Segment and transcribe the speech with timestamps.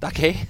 [0.00, 0.48] Der er kage.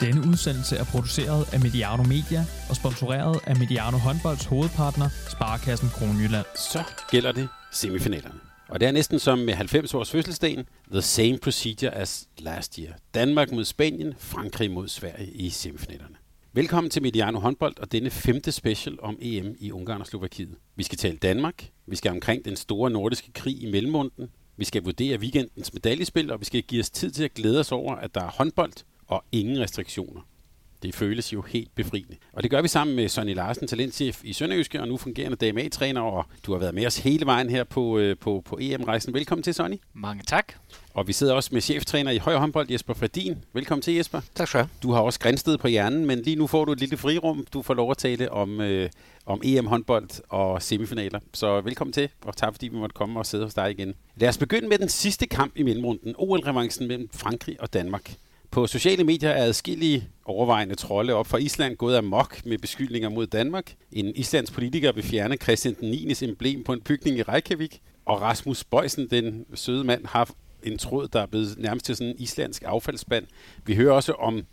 [0.00, 6.46] Denne udsendelse er produceret af Mediano Media og sponsoreret af Mediano Håndbolds hovedpartner, Sparkassen Kronjylland.
[6.56, 8.40] Så gælder det semifinalerne.
[8.68, 10.64] Og det er næsten som med 90 års fødselsdagen.
[10.92, 12.92] The same procedure as last year.
[13.14, 16.16] Danmark mod Spanien, Frankrig mod Sverige i semifinalerne.
[16.56, 20.56] Velkommen til Mediano håndbold og denne femte special om EM i Ungarn og Slovakiet.
[20.76, 24.82] Vi skal tale Danmark, vi skal omkring den store nordiske krig i Mellemunden, vi skal
[24.82, 28.14] vurdere weekendens medaljespil, og vi skal give os tid til at glæde os over, at
[28.14, 28.72] der er håndbold
[29.06, 30.20] og ingen restriktioner.
[30.82, 32.16] Det føles jo helt befriende.
[32.32, 36.00] Og det gør vi sammen med Sonny Larsen, talentchef i Sønderjyske, og nu fungerende DMA-træner,
[36.00, 39.14] og du har været med os hele vejen her på, øh, på, på EM-rejsen.
[39.14, 39.76] Velkommen til, Sonny.
[39.94, 40.54] Mange tak.
[40.94, 43.44] Og vi sidder også med cheftræner i højre håndbold, Jesper Fredin.
[43.52, 44.20] Velkommen til, Jesper.
[44.34, 44.70] Tak skal du have.
[44.82, 47.46] Du har også grænsted på hjernen, men lige nu får du et lille frirum.
[47.52, 48.90] Du får lov at tale om, øh,
[49.26, 51.20] om EM-håndbold og semifinaler.
[51.32, 53.94] Så velkommen til, og tak fordi vi måtte komme og sidde hos dig igen.
[54.16, 56.14] Lad os begynde med den sidste kamp i mellemrunden.
[56.18, 58.14] OL-revancen mellem Frankrig og Danmark.
[58.50, 63.26] På sociale medier er adskillige overvejende trolde op fra Island gået amok med beskyldninger mod
[63.26, 63.74] Danmark.
[63.92, 66.12] En islands politiker vil fjerne Christian den 9.
[66.22, 67.80] emblem på en bygning i Reykjavik.
[68.06, 70.30] Og Rasmus Bøjsen, den søde mand, har
[70.64, 73.26] en tråd, der er blevet nærmest til sådan en islandsk affaldsspand.
[73.66, 74.46] Vi hører også om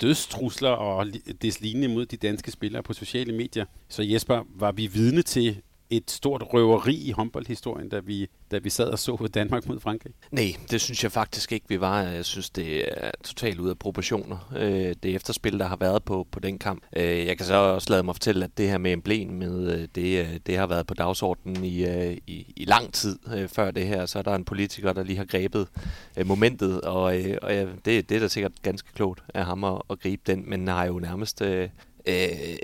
[0.00, 1.06] dødstrusler og
[1.42, 3.64] des lignende mod de danske spillere på sociale medier.
[3.88, 8.70] Så Jesper, var vi vidne til et stort røveri i håndboldhistorien, da vi, da vi
[8.70, 10.12] sad og så Danmark mod Frankrig?
[10.30, 12.02] Nej, det synes jeg faktisk ikke, vi var.
[12.02, 14.52] Jeg synes, det er totalt ud af proportioner.
[14.56, 16.82] Øh, det efterspil, der har været på, på den kamp.
[16.96, 19.88] Øh, jeg kan så også lade mig fortælle, at det her med emblen, med, øh,
[19.94, 23.18] det, øh, det har været på dagsordenen i, øh, i, i lang tid
[23.48, 24.06] før det her.
[24.06, 25.68] Så er der en politiker, der lige har grebet
[26.24, 30.00] momentet, og, og ja, det, det er da sikkert ganske klogt af ham at, at
[30.00, 31.68] gribe den, men har jo nærmest øh,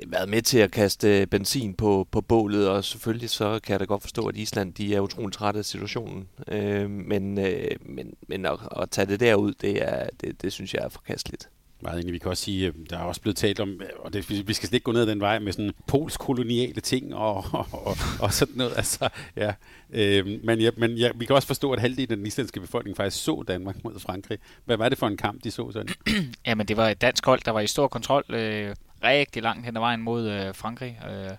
[0.07, 3.85] været med til at kaste benzin på, på bålet, og selvfølgelig så kan jeg da
[3.85, 6.29] godt forstå, at Island de er utroligt trætte af situationen.
[6.49, 10.75] Øh, men øh, men, men at, at tage det derud, det, er, det, det synes
[10.75, 11.49] jeg er forkasteligt
[11.83, 12.13] meget enig.
[12.13, 14.75] Vi kan også sige, der er også blevet talt om, og det, vi skal slet
[14.75, 18.57] ikke gå ned ad den vej med sådan polsk-koloniale ting og, og, og, og sådan
[18.57, 18.77] noget.
[18.77, 19.53] Altså, ja.
[19.91, 22.97] øh, men ja, men ja, vi kan også forstå, at halvdelen af den islandske befolkning
[22.97, 24.39] faktisk så Danmark mod Frankrig.
[24.65, 25.95] Hvad var det for en kamp, de så sådan?
[26.47, 28.25] Jamen, det var et dansk hold, der var i stor kontrol.
[28.29, 28.75] Øh,
[29.05, 31.01] rigtig langt hen ad vejen mod øh, Frankrig.
[31.11, 31.37] Øh,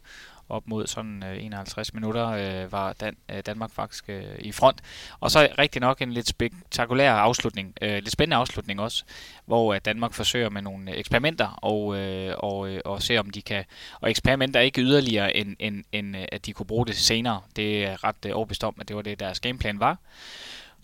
[0.49, 4.81] op mod sådan øh, 51 minutter øh, var Dan, øh, Danmark faktisk øh, i front.
[5.19, 9.03] Og så rigtig nok en lidt spektakulær afslutning, øh, lidt spændende afslutning også,
[9.45, 13.41] hvor øh, Danmark forsøger med nogle eksperimenter og, øh, og, øh, og ser om de
[13.41, 13.63] kan,
[14.01, 17.41] og eksperimenter ikke yderligere end, end, end øh, at de kunne bruge det senere.
[17.55, 19.97] Det er ret øh, overbevist om, at det var det deres gameplan var.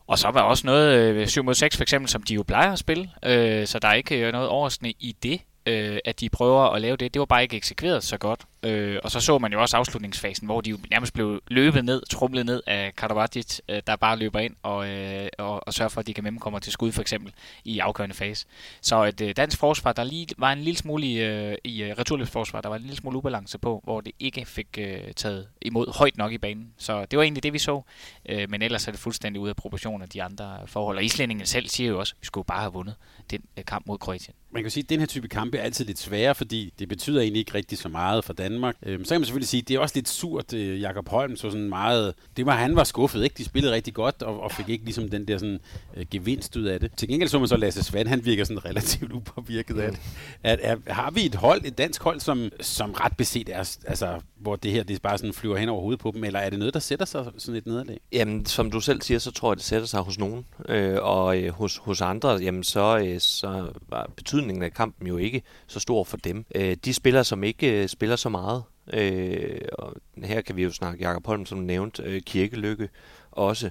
[0.08, 2.72] Og så var også noget øh, 7 mod 6 for eksempel, som de jo plejer
[2.72, 6.30] at spille, øh, så der er ikke øh, noget overraskende i det øh, at de
[6.30, 7.14] prøver at lave det.
[7.14, 8.46] Det var bare ikke eksekveret så godt.
[8.64, 12.02] Øh, og så så man jo også afslutningsfasen, hvor de jo nærmest blev løbet ned,
[12.10, 16.00] trumlet ned af Karabatic, øh, der bare løber ind og, øh, og, og sørger for,
[16.00, 17.34] at de kan kommer til skud for eksempel
[17.66, 18.46] i afgørende fase.
[18.82, 21.98] Så et øh, dansk forsvar, der lige var en lille smule i, øh, i øh,
[21.98, 25.98] returløbsforsvar, der var en lille smule ubalance på, hvor det ikke fik øh, taget imod
[25.98, 26.74] højt nok i banen.
[26.78, 27.82] Så det var egentlig det, vi så.
[28.30, 30.98] Øh, men ellers er det fuldstændig ude af proportioner de andre forhold.
[30.98, 32.96] Og islændingen selv siger jo også, at vi skulle bare have vundet
[33.32, 34.36] den øh, kamp mod Kroatien.
[34.52, 37.22] Man kan sige, at den her type kampe er altid lidt svære, fordi det betyder
[37.22, 38.53] egentlig ikke rigtig så meget for Danmark.
[38.86, 40.54] Øhm, så kan man selvfølgelig sige, at det er også lidt surt.
[40.54, 42.14] Øh, Jakob Holm så sådan meget...
[42.38, 43.36] Det var, han var skuffet, ikke?
[43.38, 45.60] De spillede rigtig godt, og, og fik ikke ligesom den der sådan,
[45.98, 46.92] øh, gevinst ud af det.
[46.98, 50.00] Til gengæld så man så Lasse Svand, han virker sådan relativt upåvirket af det.
[50.44, 54.20] At, at, har vi et hold, et dansk hold, som, som ret beset er, altså,
[54.44, 56.60] hvor det her det bare sådan flyver hen over hovedet på dem, eller er det
[56.60, 58.00] noget, der sætter sig sådan et nederlag?
[58.12, 60.46] Jamen, som du selv siger, så tror jeg, det sætter sig hos nogen.
[60.70, 65.18] Øh, og øh, hos, hos andre, jamen, så, øh, så var betydningen af kampen jo
[65.18, 66.46] ikke så stor for dem.
[66.56, 69.94] Øh, de spiller, som ikke øh, spiller så meget, øh, og
[70.24, 72.90] her kan vi jo snakke Jakob Holm, som nævnt, øh, Kirkelykke
[73.32, 73.70] også,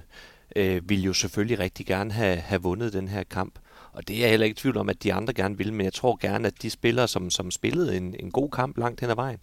[0.55, 3.59] øh, vil jo selvfølgelig rigtig gerne have, have vundet den her kamp.
[3.93, 5.85] Og det er jeg heller ikke i tvivl om, at de andre gerne vil, men
[5.85, 9.09] jeg tror gerne, at de spillere, som, som spillede en, en god kamp langt hen
[9.09, 9.39] ad vejen,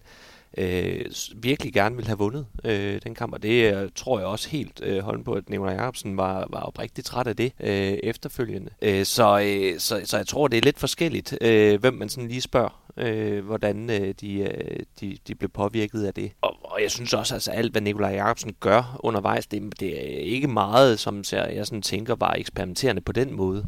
[0.57, 4.49] øh, virkelig gerne ville have vundet øh, den kamp, og det øh, tror jeg også
[4.49, 8.69] helt øh, holden på, at Nikolaj Jacobsen var, var oprigtigt træt af det øh, efterfølgende.
[8.81, 12.27] Øh, så, øh, så, så jeg tror, det er lidt forskelligt, øh, hvem man sådan
[12.27, 16.31] lige spørger, øh, hvordan øh, de, øh, de, de blev påvirket af det.
[16.41, 20.17] Og, og jeg synes også, at altså, alt, hvad Nikolaj Jacobsen gør undervejs, det, det
[20.17, 23.67] er ikke meget, som jeg sådan tænker, var eksperimenterende på den måde.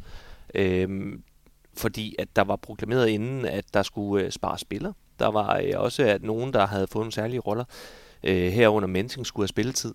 [0.56, 0.89] Øh,
[1.77, 4.94] fordi at der var proklameret inden, at der skulle øh, spare spillere.
[5.19, 7.63] Der var øh, også at nogen, der havde fået nogle særlige roller.
[8.24, 9.94] Øh, herunder Mensing skulle have spilletid.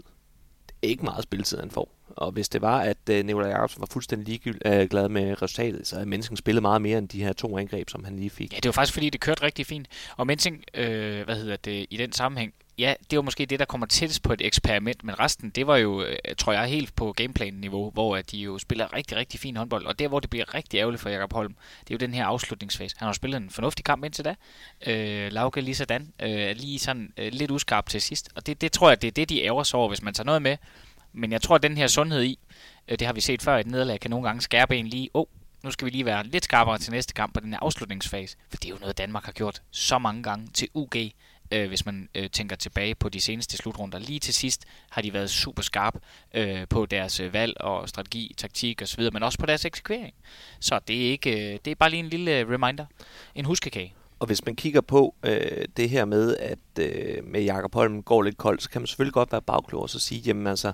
[0.83, 1.89] Ikke meget spilletid, han får.
[2.17, 5.87] Og hvis det var, at øh, Nikolaj Jacobsen var fuldstændig ligeglad øh, glad med resultatet,
[5.87, 8.53] så havde Mensing spillet meget mere end de her to angreb, som han lige fik.
[8.53, 9.89] Ja, det var faktisk fordi, det kørte rigtig fint.
[10.17, 13.65] Og Mensing, øh, hvad hedder det, i den sammenhæng, ja, det var måske det, der
[13.65, 17.13] kommer tættest på et eksperiment, men resten, det var jo, øh, tror jeg, helt på
[17.13, 19.87] gameplan-niveau, hvor at de jo spiller rigtig, rigtig fin håndbold.
[19.87, 22.25] Og der, hvor det bliver rigtig ærgerligt for Jakob Holm, det er jo den her
[22.25, 22.97] afslutningsfase.
[22.99, 24.35] Han har spillet en fornuftig kamp indtil da.
[24.87, 28.29] Øh, Lauke lige sådan, øh, lige sådan øh, lidt uskarp til sidst.
[28.35, 30.25] Og det, det tror jeg, det er det, de ærger sig over, hvis man tager
[30.25, 30.57] noget med.
[31.13, 32.39] Men jeg tror, at den her sundhed i,
[32.89, 35.21] øh, det har vi set før, et nederlag kan nogle gange skærpe en lige, åh,
[35.21, 35.27] oh,
[35.65, 38.37] nu skal vi lige være lidt skarpere til næste kamp på den her afslutningsfase.
[38.51, 40.95] For det er jo noget, Danmark har gjort så mange gange til UG
[41.53, 43.99] øh, hvis man øh, tænker tilbage på de seneste slutrunder.
[43.99, 45.95] Lige til sidst har de været super skarp
[46.35, 50.15] øh, på deres øh, valg og strategi, taktik osv., men også på deres eksekvering.
[50.61, 52.87] Så det er, ikke, øh, det er bare lige en lille øh, reminder,
[53.35, 53.95] en huskekage.
[54.19, 58.23] Og hvis man kigger på øh, det her med, at øh, med Jakob Holm går
[58.23, 60.73] lidt koldt, så kan man selvfølgelig godt være bagklog og så sige, jamen altså,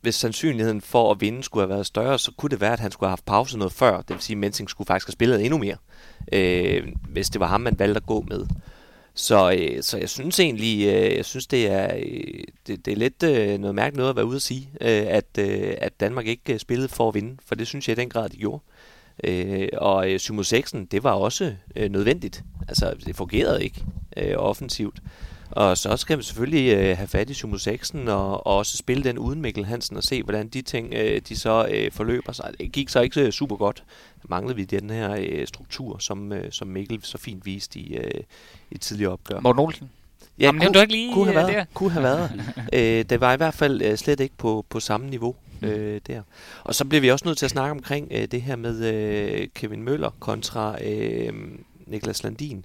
[0.00, 2.90] hvis sandsynligheden for at vinde skulle have været større, så kunne det være, at han
[2.90, 3.96] skulle have haft pause noget før.
[3.96, 5.76] Det vil sige, at Mensing skulle faktisk have spillet endnu mere,
[6.32, 8.46] øh, hvis det var ham, man valgte at gå med.
[9.14, 12.96] Så, øh, så jeg synes egentlig, øh, jeg synes det er, øh, det, det er
[12.96, 16.26] lidt øh, noget mærkeligt noget at være ude at sige, øh, at, øh, at Danmark
[16.26, 18.62] ikke øh, spillede for at vinde, for det synes jeg i den grad, de gjorde.
[19.24, 22.42] Øh, og øh, 6 det var også øh, nødvendigt.
[22.68, 23.84] Altså, det fungerede ikke
[24.16, 25.00] øh, offensivt.
[25.50, 29.04] Og så skal vi selvfølgelig øh, have fat i Sumo 6'en og, og også spille
[29.04, 32.50] den uden Mikkel Hansen og se, hvordan de ting øh, de så øh, forløber sig.
[32.60, 33.84] Det gik så ikke øh, super godt.
[34.28, 38.20] Manglede vi den her øh, struktur, som, øh, som Mikkel så fint viste i, øh,
[38.70, 39.40] i tidligere opgør.
[39.40, 39.90] Morten Olsen?
[40.38, 41.54] Ja, Jamen, kunne, du ikke lige kunne have været.
[41.54, 41.64] Der?
[41.74, 42.30] Kunne have været.
[42.72, 45.68] øh, det var i hvert fald øh, slet ikke på, på samme niveau mm.
[45.68, 46.22] øh, der.
[46.64, 49.48] Og så blev vi også nødt til at snakke omkring øh, det her med øh,
[49.54, 51.32] Kevin Møller kontra øh,
[51.86, 52.64] Niklas Landin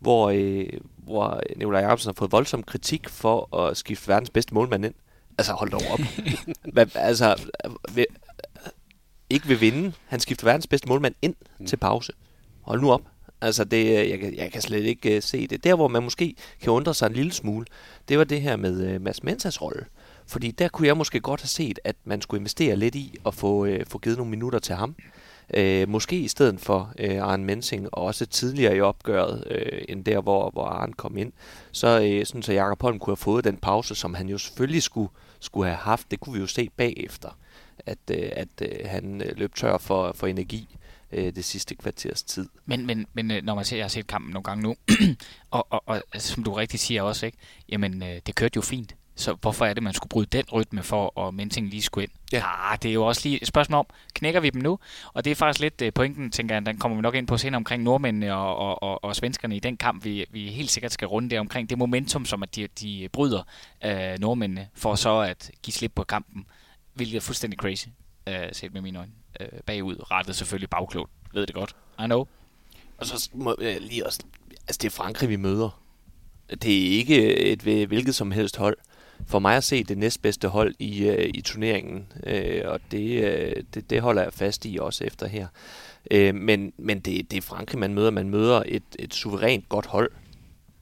[0.00, 0.66] hvor, øh,
[0.96, 4.94] hvor Nikolaj Jacobsen har fået voldsom kritik for at skifte verdens bedste målmand ind.
[5.38, 6.00] Altså, hold dog op.
[6.74, 7.42] Hvad, altså,
[7.94, 8.04] ved,
[9.30, 9.92] ikke vil vinde.
[10.06, 11.66] Han skifter verdens bedste målmand ind mm.
[11.66, 12.12] til pause.
[12.62, 13.02] Hold nu op.
[13.40, 15.64] Altså, det, jeg, jeg kan slet ikke uh, se det.
[15.64, 17.66] Der, hvor man måske kan undre sig en lille smule,
[18.08, 19.84] det var det her med uh, Mads Mensas rolle.
[20.26, 23.34] Fordi der kunne jeg måske godt have set, at man skulle investere lidt i at
[23.34, 24.96] få, uh, få givet nogle minutter til ham.
[25.54, 30.04] Øh, måske i stedet for øh, Arne Mensing, og også tidligere i opgøret, øh, end
[30.04, 31.32] der, hvor, hvor Arne kom ind,
[31.72, 34.82] så øh, sådan, så Jakob Holm kunne have fået den pause, som han jo selvfølgelig
[34.82, 35.10] skulle,
[35.40, 36.10] skulle have haft.
[36.10, 37.28] Det kunne vi jo se bagefter,
[37.86, 40.76] at, øh, at øh, han øh, løb tør for, for energi
[41.12, 42.48] øh, det sidste kvarters tid.
[42.66, 44.76] Men, men, men når man ser, jeg har set kampen nogle gange nu,
[45.50, 47.38] og, og, og som du rigtig siger også, ikke?
[47.68, 48.94] jamen øh, det kørte jo fint.
[49.20, 52.12] Så hvorfor er det, man skulle bryde den rytme for, at Menting lige skulle ind?
[52.32, 52.42] Ja.
[52.44, 54.78] Ah, det er jo også lige et spørgsmål om, knækker vi dem nu?
[55.12, 57.36] Og det er faktisk lidt uh, pointen, tænker jeg, den kommer vi nok ind på
[57.36, 60.92] senere omkring nordmændene og, og, og, og svenskerne i den kamp, vi, vi helt sikkert
[60.92, 63.42] skal runde der omkring det momentum, som at de, de bryder
[63.84, 66.46] uh, nordmændene, for så at give slip på kampen,
[66.94, 67.86] hvilket er fuldstændig crazy,
[68.26, 69.12] uh, set med mine øjne.
[69.40, 72.26] Uh, bagud, rettet selvfølgelig bagklogt, ved det godt, I know.
[72.98, 74.20] Og så må jeg lige også,
[74.50, 75.82] altså det er Frankrig, vi møder.
[76.62, 78.76] Det er ikke et øh, hvilket som helst hold
[79.26, 83.62] for mig at se det næstbedste hold i, øh, i turneringen, øh, og det, øh,
[83.74, 85.46] det, det holder jeg fast i også efter her.
[86.10, 88.10] Øh, men men det, det er Frankrig, man møder.
[88.10, 90.10] Man møder et, et suverænt godt hold,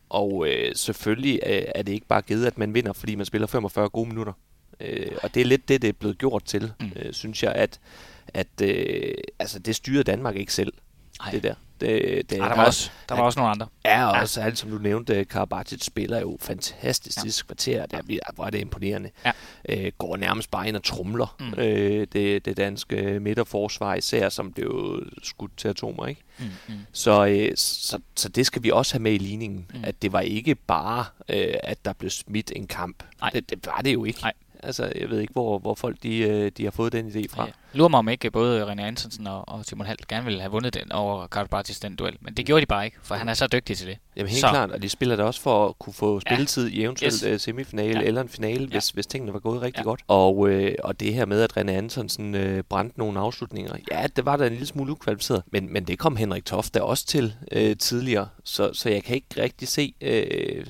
[0.08, 3.46] og øh, selvfølgelig øh, er det ikke bare givet, at man vinder, fordi man spiller
[3.46, 4.32] 45 gode minutter.
[4.80, 6.92] Øh, og det er lidt det, det er blevet gjort til, mm.
[6.96, 7.80] øh, synes jeg, at,
[8.28, 10.72] at øh, altså, det styrer Danmark ikke selv,
[11.20, 11.30] Ej.
[11.30, 11.54] det der.
[11.80, 13.66] Det, det, Ej, der, var også, der var også nogle andre.
[13.84, 14.20] Ja, og ja.
[14.20, 17.46] også alt, som du nævnte, Karabatic spiller jo fantastisk ja.
[17.46, 17.86] kvarter.
[17.86, 19.10] Der bliver, hvor er det imponerende.
[19.25, 19.32] Ja.
[19.69, 21.60] Øh, går nærmest bare ind og trumler mm.
[21.60, 26.06] øh, det, det danske midterforsvar især, som blev skudt til atomer.
[26.06, 26.22] Ikke?
[26.38, 26.74] Mm, mm.
[26.93, 29.67] Så, øh, så, så det skal vi også have med i ligningen.
[29.74, 29.84] Mm.
[29.84, 33.03] At det var ikke bare, øh, at der blev smidt en kamp.
[33.32, 34.20] Det, det var det jo ikke.
[34.20, 34.32] Nej.
[34.62, 37.44] Altså, jeg ved ikke, hvor, hvor folk de, øh, de har fået den idé fra.
[37.44, 37.50] Ja.
[37.72, 40.74] Lurer mig om ikke både René Antonsen og, og Simon Halt gerne ville have vundet
[40.74, 43.34] den over Carl Bartis den duel, men det gjorde de bare ikke, for han er
[43.34, 43.98] så dygtig til det.
[44.17, 44.48] Jamen helt så.
[44.48, 46.81] klart, og de spiller det også for at kunne få spilletid ja.
[46.81, 47.22] i eventuelt yes.
[47.22, 48.06] Øh, semifinale ja.
[48.06, 48.67] eller en finale, ja.
[48.67, 49.84] hvis, hvis tingene var gået rigtig ja.
[49.84, 50.00] godt.
[50.08, 54.24] Og, øh, og det her med, at René Antonsen øh, brændte nogle afslutninger, ja, det
[54.24, 57.34] var da en lille smule ukvalificeret, men, men det kom Henrik Toft da også til
[57.53, 59.94] øh, tidligere, så, så jeg kan ikke rigtig se...
[60.00, 60.67] Øh,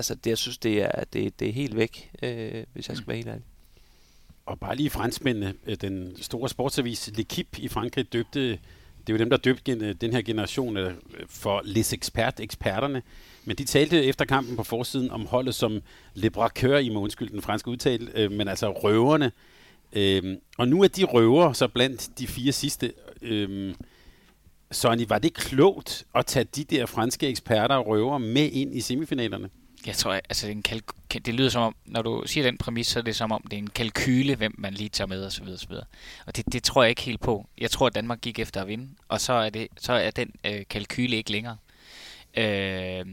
[0.00, 3.08] altså, det, jeg synes, det er, det, det er helt væk, øh, hvis jeg skal
[3.08, 3.44] være helt ærlig.
[4.46, 9.16] Og bare lige franskmændene, øh, den store sportsavis L'Equipe i Frankrig døbte, det er jo
[9.16, 10.94] dem, der døbte øh, den her generation øh,
[11.28, 13.02] for Les Expert, eksperterne.
[13.44, 15.82] Men de talte efter kampen på forsiden om holdet som
[16.14, 19.32] Le Braqueur, I må undskylde den franske udtale, men altså røverne.
[19.92, 22.92] Øhm, og nu er de røver så blandt de fire sidste.
[23.22, 23.74] Øhm,
[24.70, 28.80] Sonny, var det klogt at tage de der franske eksperter og røver med ind i
[28.80, 29.50] semifinalerne?
[29.86, 32.58] Jeg tror, altså det, er en kalk- det lyder som om, når du siger den
[32.58, 35.26] præmis, så er det som om, det er en kalkyle, hvem man lige tager med
[35.26, 35.48] osv.
[35.48, 35.72] osv.
[36.26, 37.46] Og det, det tror jeg ikke helt på.
[37.58, 40.30] Jeg tror, at Danmark gik efter at vinde, og så er, det, så er den
[40.44, 41.56] øh, kalkyle ikke længere.
[42.36, 43.06] Øh,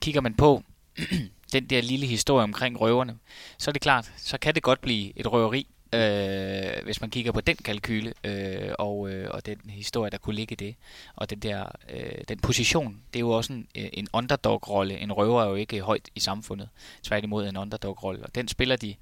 [0.00, 0.62] kigger man på
[1.52, 3.16] den der lille historie omkring røverne,
[3.58, 7.32] så er det klart, så kan det godt blive et røveri, øh, hvis man kigger
[7.32, 10.74] på den kalkyle øh, og, øh, og den historie, der kunne ligge i det.
[11.16, 14.98] Og den der øh, den position, det er jo også en, øh, en underdog-rolle.
[14.98, 16.68] En røver er jo ikke højt i samfundet,
[17.02, 18.22] tværtimod en underdog-rolle.
[18.22, 18.94] Og den spiller de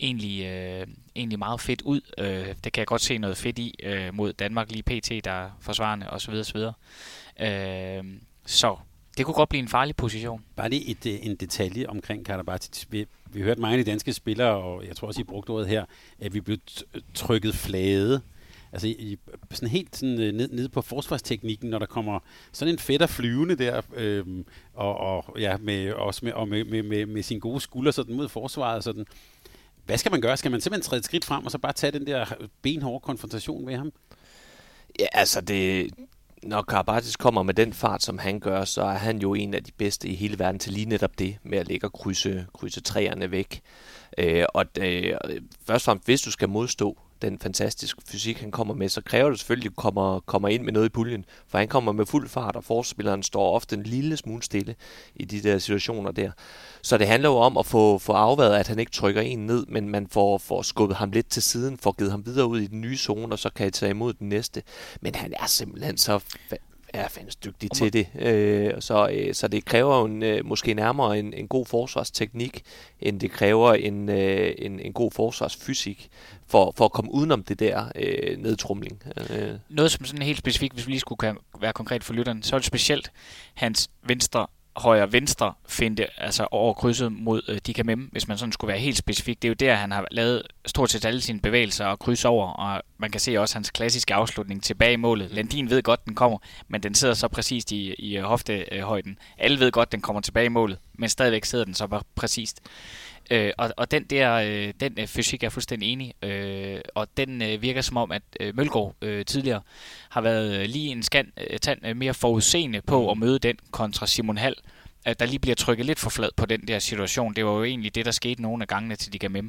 [0.00, 0.86] egentlig, øh,
[1.16, 2.00] egentlig meget fedt ud.
[2.18, 5.32] Øh, det kan jeg godt se noget fedt i øh, mod Danmark lige pt, der
[5.32, 6.34] er forsvarende osv.
[6.34, 6.58] osv.
[7.40, 8.04] Øh,
[8.46, 8.76] så
[9.16, 10.44] det kunne godt blive en farlig position.
[10.56, 12.86] Bare lige et, øh, en detalje omkring Karabatic.
[13.32, 15.68] Vi, hørte hørt mange af de danske spillere, og jeg tror også, I brugte ordet
[15.68, 15.84] her,
[16.18, 16.58] at vi blev
[17.14, 18.20] trykket flade.
[18.72, 19.18] Altså i,
[19.50, 22.18] sådan helt sådan, øh, ned, ned på forsvarsteknikken, når der kommer
[22.52, 26.82] sådan en fætter flyvende der, øhm, og, og, ja, med, også med, og med, med,
[26.82, 28.84] med, med sin gode skulder sådan mod forsvaret.
[28.84, 29.06] Sådan.
[29.86, 30.36] Hvad skal man gøre?
[30.36, 32.24] Skal man simpelthen træde et skridt frem, og så bare tage den der
[32.62, 33.92] benhårde konfrontation med ham?
[35.00, 35.90] Ja, altså det,
[36.42, 39.64] når Karabatis kommer med den fart, som han gør, så er han jo en af
[39.64, 42.80] de bedste i hele verden til lige netop det, med at ligge og krydse, krydse
[42.80, 43.60] træerne væk.
[44.18, 45.12] Øh, og øh,
[45.66, 49.30] først og fremmest, hvis du skal modstå den fantastiske fysik, han kommer med, så kræver
[49.30, 51.24] det selvfølgelig, at kommer, kommer ind med noget i puljen.
[51.48, 54.74] For han kommer med fuld fart, og forspilleren står ofte en lille smule stille
[55.16, 56.30] i de der situationer der.
[56.82, 59.66] Så det handler jo om at få, få afværet, at han ikke trykker en ned,
[59.66, 62.66] men man får, får skubbet ham lidt til siden, får givet ham videre ud i
[62.66, 64.62] den nye zone, og så kan jeg tage imod den næste.
[65.00, 66.20] Men han er simpelthen så
[66.92, 68.06] er fandens dygtig til det.
[68.18, 72.62] Øh, så, øh, så det kræver jo en, øh, måske nærmere en, en god forsvarsteknik,
[73.00, 76.08] end det kræver en, øh, en, en god forsvarsfysik
[76.52, 79.02] for, for at komme udenom det der øh, nedtrumling.
[79.30, 79.50] Øh.
[79.68, 82.58] Noget som sådan helt specifikt, hvis vi lige skulle være konkret for lytteren, så er
[82.58, 83.10] det specielt
[83.54, 88.78] hans venstre højre-venstre finte, altså over krydset mod øh, Dikamem, hvis man sådan skulle være
[88.78, 89.42] helt specifik.
[89.42, 92.46] Det er jo der, han har lavet stort set alle sine bevægelser og kryds over,
[92.46, 95.30] og man kan se også hans klassiske afslutning tilbage i målet.
[95.30, 99.18] Landin ved godt, den kommer, men den sidder så præcist i, i øh, hoftehøjden.
[99.38, 102.60] Alle ved godt, den kommer tilbage i målet, men stadigvæk sidder den så bare præcist.
[103.30, 107.08] Øh, og, og den der øh, den øh, fysik er jeg fuldstændig enig øh, og
[107.16, 109.60] den øh, virker som om, at øh, Mølgaard øh, tidligere
[110.08, 113.56] har været øh, lige en skan øh, tand øh, mere forudseende på at møde den
[113.70, 114.56] kontra Simon Hall,
[115.04, 117.34] at der lige bliver trykket lidt for flad på den der situation.
[117.34, 119.42] Det var jo egentlig det, der skete nogle af gangene til de gav med.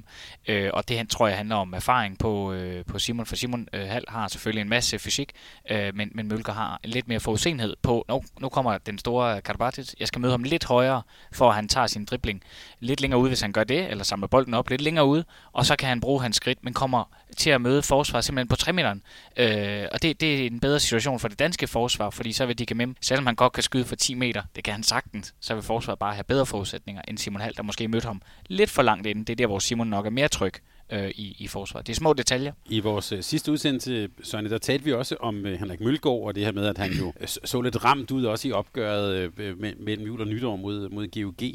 [0.47, 3.25] Øh, og det tror jeg handler om erfaring på, øh, på Simon.
[3.25, 5.31] For Simon øh, Hall har selvfølgelig en masse fysik,
[5.69, 9.93] øh, men, men Mølker har lidt mere forudsenhed på, nu, nu kommer den store Karabatic,
[9.99, 12.41] jeg skal møde ham lidt højere, for at han tager sin dribling
[12.79, 15.65] lidt længere ud, hvis han gør det, eller samler bolden op lidt længere ud, og
[15.65, 17.03] så kan han bruge hans skridt, men kommer
[17.37, 19.01] til at møde forsvar simpelthen på 3 meteren.
[19.37, 22.59] Øh, og det, det er en bedre situation for det danske forsvar, fordi så vil
[22.59, 25.53] de med, selvom han godt kan skyde for 10 meter, det kan han sagtens, så
[25.53, 28.81] vil forsvaret bare have bedre forudsætninger end Simon Hall, der måske mødte ham lidt for
[28.81, 29.23] langt inden.
[29.23, 30.53] Det er der, hvor Simon nok er mere tryg
[30.91, 31.87] øh, i, i forsvaret.
[31.87, 32.53] Det er små detaljer.
[32.65, 36.35] I vores øh, sidste udsendelse, Søren, der talte vi også om øh, Henrik Mølgaard, og
[36.35, 39.57] det her med, at han jo øh, så lidt ramt ud også i opgøret øh,
[39.59, 41.49] mellem jul og nytår mod, mod GOG.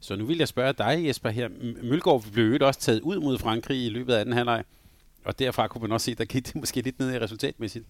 [0.00, 1.48] Så nu vil jeg spørge dig, Jesper, her.
[1.82, 4.64] Mølgaard blev jo også taget ud mod Frankrig i løbet af den halvleg,
[5.24, 7.84] og derfra kunne man også se, der gik det måske lidt ned i resultatmæssigt.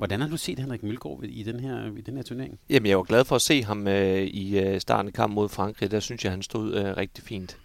[0.00, 2.58] Hvordan har du set Henrik Mølgaard i den her, i den her turnering?
[2.70, 5.48] Jamen, jeg var glad for at se ham øh, i øh, starten af kampen mod
[5.48, 5.90] Frankrig.
[5.90, 7.56] Der synes jeg, han stod øh, rigtig fint.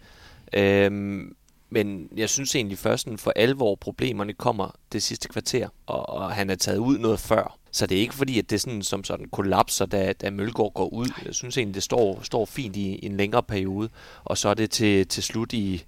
[0.52, 1.36] Øhm,
[1.70, 6.50] men jeg synes egentlig først, for alvor problemerne kommer det sidste kvarter, og, og han
[6.50, 7.58] er taget ud noget før.
[7.72, 10.88] Så det er ikke fordi, at det sådan, som sådan kollapser, da, da Mølgaard går
[10.88, 11.08] ud.
[11.26, 13.88] Jeg synes egentlig, det står, står fint i, i en længere periode,
[14.24, 15.84] og så er det til, til slut i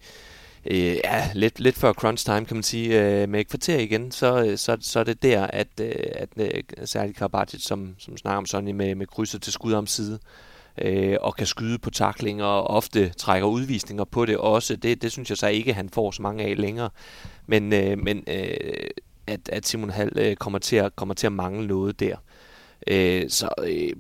[0.71, 4.11] øh, ja, lidt, lidt før crunch time, kan man sige, øh, med et kvarter igen,
[4.11, 8.17] så, øh, så, så er det der, at, øh, at øh, særligt Karabatic, som, som
[8.17, 10.19] snakker om sådan med, med krydser til skud om side,
[10.83, 14.77] øh, og kan skyde på taklinger, og ofte trækker udvisninger på det også.
[14.77, 16.91] Det, det synes jeg så ikke, han får så mange af længere.
[17.47, 18.91] Men, øh, men øh,
[19.27, 22.17] at, at Simon Hall øh, kommer, til at, kommer til at mangle noget der.
[22.87, 23.93] Øh, så øh,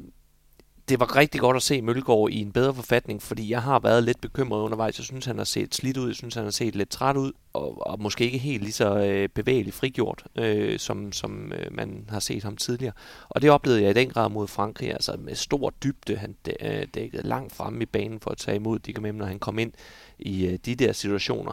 [0.88, 4.04] det var rigtig godt at se Mølgaard i en bedre forfatning, fordi jeg har været
[4.04, 4.98] lidt bekymret undervejs.
[4.98, 6.06] Jeg synes, han har set slidt ud.
[6.06, 8.98] Jeg synes, han har set lidt træt ud, og, og måske ikke helt lige så
[8.98, 12.92] øh, bevægeligt frigjort, øh, som, som øh, man har set ham tidligere.
[13.28, 16.16] Og det oplevede jeg i den grad mod Frankrig, altså med stor dybde.
[16.16, 19.58] Han øh, dækkede langt fremme i banen for at tage imod Dikamem, når han kom
[19.58, 19.72] ind
[20.18, 21.52] i øh, de der situationer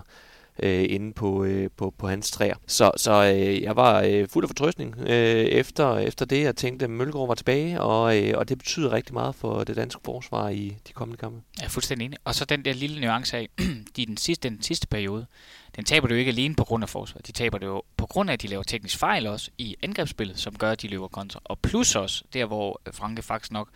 [0.64, 2.56] øh, inde på, øh, på, på hans træer.
[2.68, 6.44] Så, så øh, jeg var øh, fuld af fortrøstning øh, efter, efter det.
[6.44, 9.76] Jeg tænkte, at Mølgaard var tilbage, og, øh, og det betyder rigtig meget for det
[9.76, 11.42] danske forsvar i de kommende kampe.
[11.60, 12.18] Jeg er fuldstændig enig.
[12.24, 13.50] Og så den der lille nuance af,
[13.96, 15.26] de den sidste, den sidste periode,
[15.76, 17.28] den taber det jo ikke alene på grund af forsvaret.
[17.28, 20.40] De taber det jo på grund af, at de laver teknisk fejl også i angrebsspillet,
[20.40, 21.40] som gør, at de løber kontra.
[21.44, 23.70] Og plus også, der hvor Franke faktisk nok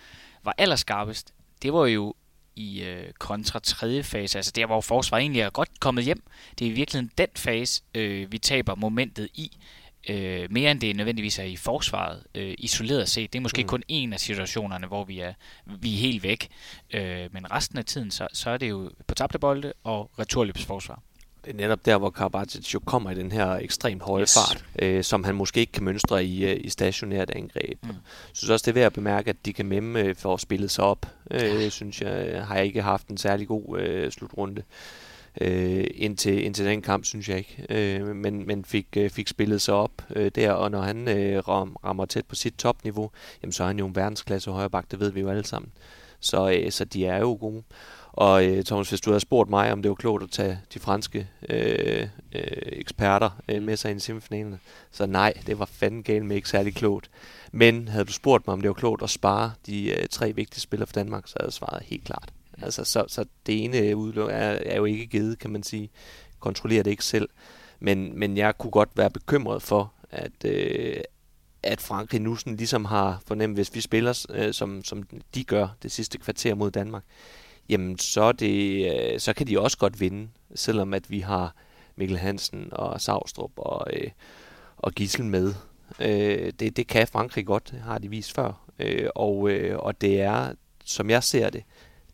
[0.43, 2.13] var allerskarpest, det var jo
[2.59, 6.23] i øh, kontra tredje fase, altså der hvor forsvaret egentlig er godt kommet hjem.
[6.59, 9.57] Det er i virkeligheden den fase, øh, vi taber momentet i.
[10.09, 13.33] øh, mere end det nødvendigvis er i forsvaret, øh, isoleret set.
[13.33, 13.67] Det er måske mm.
[13.67, 15.33] kun en af situationerne, hvor vi er,
[15.65, 16.47] vi er helt væk.
[16.93, 21.01] Øh, men resten af tiden, så, så er det jo på tabte bolde og returløbsforsvar.
[21.45, 24.33] Det er netop der, hvor Karabatic jo kommer i den her ekstremt høje yes.
[24.33, 27.83] fart, øh, som han måske ikke kan mønstre i, øh, i stationært angreb.
[27.83, 27.89] Mm.
[27.89, 27.97] Jeg
[28.33, 30.69] synes også, det er værd at bemærke, at de kan memme øh, for at spille
[30.69, 31.05] sig op.
[31.31, 34.63] Øh, synes jeg, har jeg ikke haft en særlig god øh, slutrunde.
[35.41, 37.65] Øh, indtil, indtil den kamp, synes jeg ikke.
[37.69, 41.47] Øh, men men fik, øh, fik spillet sig op øh, der, og når han øh,
[41.47, 43.11] ram, rammer tæt på sit topniveau,
[43.43, 45.71] jamen, så er han jo en verdensklasse højreback, det ved vi jo alle sammen.
[46.19, 47.63] Så, øh, så de er jo gode.
[48.19, 50.79] Og øh, Thomas, hvis du havde spurgt mig, om det var klogt at tage de
[50.79, 54.59] franske øh, øh, eksperter øh, med sig ind i semifinalen,
[54.91, 57.09] så nej, det var fanden galt med ikke særlig klogt.
[57.51, 60.61] Men havde du spurgt mig, om det var klogt at spare de øh, tre vigtige
[60.61, 62.33] spillere for Danmark, så havde jeg svaret helt klart.
[62.61, 65.89] Altså, så, så det ene udeluk er, er jo ikke givet, kan man sige.
[66.39, 67.29] Kontrollerer det ikke selv.
[67.79, 70.97] Men, men jeg kunne godt være bekymret for, at, øh,
[71.63, 75.03] at Frankrig nu sådan ligesom har fornemt, hvis vi spiller, øh, som, som
[75.35, 77.03] de gør det sidste kvarter mod Danmark,
[77.69, 81.55] jamen så, det, øh, så kan de også godt vinde, selvom at vi har
[81.95, 84.09] Mikkel Hansen og Savstrup og, øh,
[84.77, 85.53] og Gissel med.
[85.99, 88.69] Øh, det, det kan Frankrig godt, har de vist før.
[88.79, 90.53] Øh, og, øh, og det er,
[90.85, 91.63] som jeg ser det,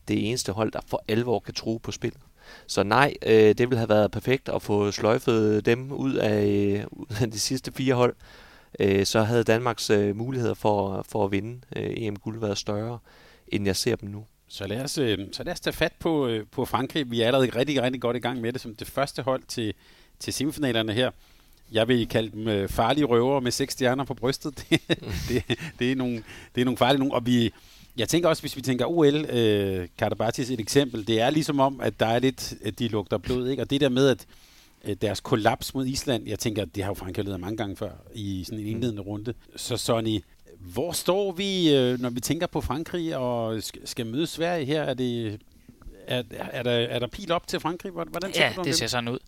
[0.07, 2.21] det eneste hold, der for alvor kan tro på spillet.
[2.67, 6.85] Så nej, øh, det ville have været perfekt at få sløjfet dem ud af, øh,
[6.91, 8.15] ud af de sidste fire hold.
[8.79, 12.99] Øh, så havde Danmarks øh, muligheder for, for at vinde øh, EM-guld været større,
[13.47, 14.25] end jeg ser dem nu.
[14.55, 17.11] Så lad os, øh, så lad os tage fat på, øh, på Frankrig.
[17.11, 19.73] Vi er allerede rigtig, rigtig godt i gang med det som det første hold til,
[20.19, 21.11] til semifinalerne her.
[21.71, 24.57] Jeg vil kalde dem øh, farlige røver med seks stjerner på brystet.
[24.69, 24.81] det,
[25.29, 25.43] det,
[25.79, 26.23] det, er nogle,
[26.55, 27.13] det er nogle farlige nogle.
[27.13, 27.53] Og vi,
[27.97, 31.81] jeg tænker også, hvis vi tænker OL, øh, Karabatis et eksempel, det er ligesom om,
[31.81, 33.47] at der er lidt, at de lugter blod.
[33.47, 33.63] Ikke?
[33.63, 34.25] Og det der med, at
[34.83, 37.91] øh, deres kollaps mod Island, jeg tænker, det har jo Frankrig ledet mange gange før
[38.13, 39.33] i sådan en indledende runde.
[39.55, 40.21] Så Sonny,
[40.73, 44.83] hvor står vi, øh, når vi tænker på Frankrig og skal møde Sverige her?
[44.83, 45.39] Er det
[46.07, 47.91] er, er, der, er der pil op til Frankrig?
[47.91, 49.19] Hvordan ja, du det ser sådan ud.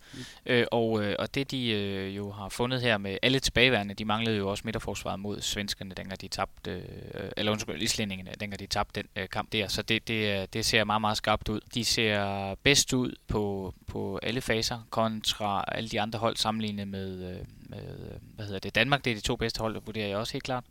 [0.46, 4.04] Øh, og, øh, og det de øh, jo har fundet her med alle tilbageværende, de
[4.04, 8.66] manglede jo også midterforsvaret mod svenskerne, dengang de tabte, øh, eller undskyld, islændingene, dengang de
[8.66, 9.68] tabte den øh, kamp der.
[9.68, 11.60] Så det, det, det ser meget, meget skarpt ud.
[11.74, 17.30] De ser bedst ud på, på alle faser kontra alle de andre hold sammenlignet med,
[17.30, 17.36] øh,
[17.68, 19.04] med øh, hvad hedder det, Danmark.
[19.04, 20.64] Det er de to bedste hold, vurderer jeg også helt klart.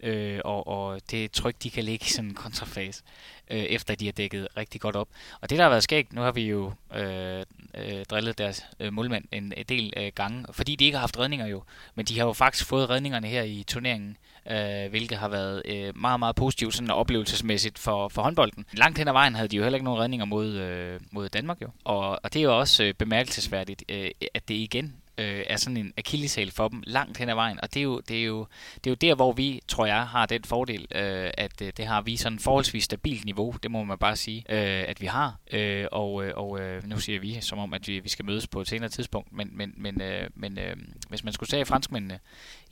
[0.00, 3.02] Øh, og, og det tryk, de kan ligge i sådan en kontrafase
[3.50, 5.08] øh, efter de har dækket rigtig godt op.
[5.40, 8.92] Og det, der har været skægt, nu har vi jo øh, øh, drillet deres øh,
[8.92, 11.62] målmand en, en del øh, gange, fordi de ikke har haft redninger jo,
[11.94, 14.16] men de har jo faktisk fået redningerne her i turneringen,
[14.50, 18.66] øh, hvilket har været øh, meget, meget positivt sådan oplevelsesmæssigt for, for håndbolden.
[18.72, 21.62] Langt hen ad vejen havde de jo heller ikke nogen redninger mod, øh, mod Danmark
[21.62, 25.56] jo, og, og det er jo også øh, bemærkelsesværdigt, øh, at det igen øh, er
[25.56, 27.60] sådan en akilleshæl for dem langt hen ad vejen.
[27.62, 30.06] Og det er jo, det er jo, det er jo der, hvor vi, tror jeg,
[30.06, 33.84] har den fordel, øh, at øh, det har vi sådan forholdsvis stabilt niveau, det må
[33.84, 35.36] man bare sige, øh, at vi har.
[35.52, 38.46] Øh, og øh, og øh, nu siger vi, som om, at vi, vi skal mødes
[38.46, 40.76] på et senere tidspunkt, men, men, men, øh, men øh,
[41.08, 42.20] hvis man skulle sige franskmændene,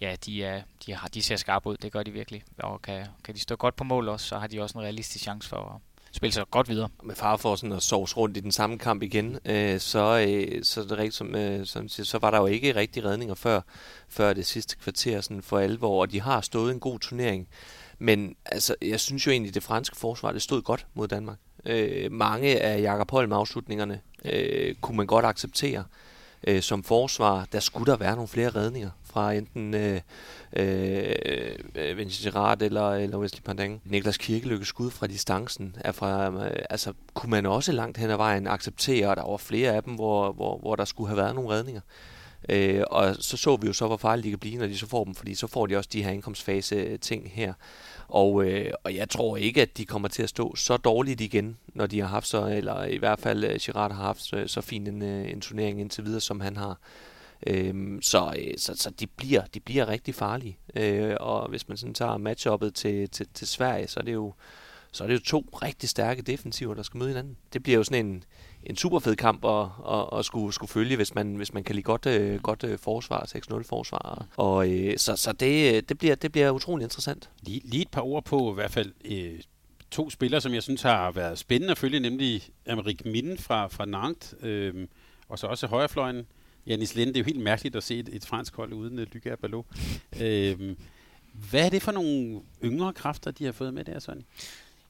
[0.01, 2.43] ja, de, er, de, har, de ser skarpe ud, det gør de virkelig.
[2.59, 5.25] Og kan, kan de stå godt på mål også, så har de også en realistisk
[5.25, 6.89] chance for at spille sig godt videre.
[7.03, 10.65] Med far for sådan at sovs rundt i den samme kamp igen, øh, så, øh,
[10.65, 13.61] så, det rigtigt, som, øh, som siger, så var der jo ikke rigtig redninger før,
[14.09, 17.49] før det sidste kvarter sådan for alvor, og de har stået en god turnering.
[17.99, 21.39] Men altså, jeg synes jo egentlig, det franske forsvar det stod godt mod Danmark.
[21.67, 25.85] Øh, mange af Jakob Holm afslutningerne øh, kunne man godt acceptere
[26.47, 27.47] øh, som forsvar.
[27.53, 30.01] Der skulle der være nogle flere redninger fra enten øh,
[30.57, 33.83] øh, øh, Vincent Gerard eller, eller Wesley Pandang.
[33.85, 38.17] Niklas Kirkelykkes skud fra distancen er fra, øh, altså, kunne man også langt hen ad
[38.17, 41.35] vejen acceptere, og der var flere af dem, hvor, hvor, hvor der skulle have været
[41.35, 41.81] nogle redninger.
[42.49, 44.87] Øh, og så så vi jo så, hvor farlige de kan blive, når de så
[44.87, 47.53] får dem, fordi så får de også de her indkomstfase øh, ting her.
[48.09, 51.57] Og, øh, og jeg tror ikke, at de kommer til at stå så dårligt igen,
[51.75, 54.61] når de har haft så, eller i hvert fald øh, Girard har haft så, så
[54.61, 56.79] fin en, en turnering indtil videre, som han har.
[57.47, 60.59] Øhm, så, øh, så, så de, bliver, de bliver rigtig farlige.
[60.77, 64.35] Øh, og hvis man sådan tager matchuppet til, til, til Sverige, så er det jo
[64.93, 67.37] så er det jo to rigtig stærke defensiver, der skal møde hinanden.
[67.53, 68.25] Det bliver jo sådan en,
[68.65, 71.75] en super fed kamp at, at, at skulle, skulle følge, hvis man, hvis man kan
[71.75, 73.27] lide godt, øh, godt øh, forsvar,
[73.59, 74.27] 6-0 forsvar.
[74.37, 77.31] Og, øh, så så det, øh, det, bliver, det bliver utrolig interessant.
[77.43, 79.41] Lige, lige et par ord på i hvert fald øh,
[79.91, 83.85] to spillere, som jeg synes har været spændende at følge, nemlig Amerik Minden fra, fra
[83.85, 84.87] Nantes, øh,
[85.29, 86.27] og så også højrefløjen,
[86.67, 87.13] Janis Linde.
[87.13, 89.67] Det er jo helt mærkeligt at se et, et fransk hold uden uh, Lykke Ballot.
[90.21, 90.77] øhm,
[91.33, 94.23] hvad er det for nogle yngre kræfter, de har fået med der, Sonny?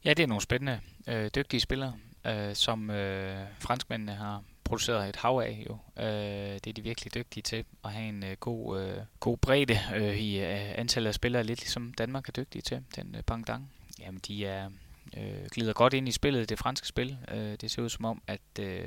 [0.04, 1.94] Ja, det er nogle spændende, øh, dygtige spillere,
[2.26, 5.78] øh, som øh, franskmændene har produceret et hav af jo.
[6.02, 9.78] Øh, det er de virkelig dygtige til at have en øh, god, øh, god bredde
[9.96, 13.70] øh, i øh, antallet af spillere, lidt ligesom Danmark er dygtige til, den øh, pangdang.
[14.00, 14.70] Jamen, de er,
[15.16, 17.18] øh, glider godt ind i spillet, det franske spil.
[17.30, 18.84] Øh, det ser ud som om, at, øh,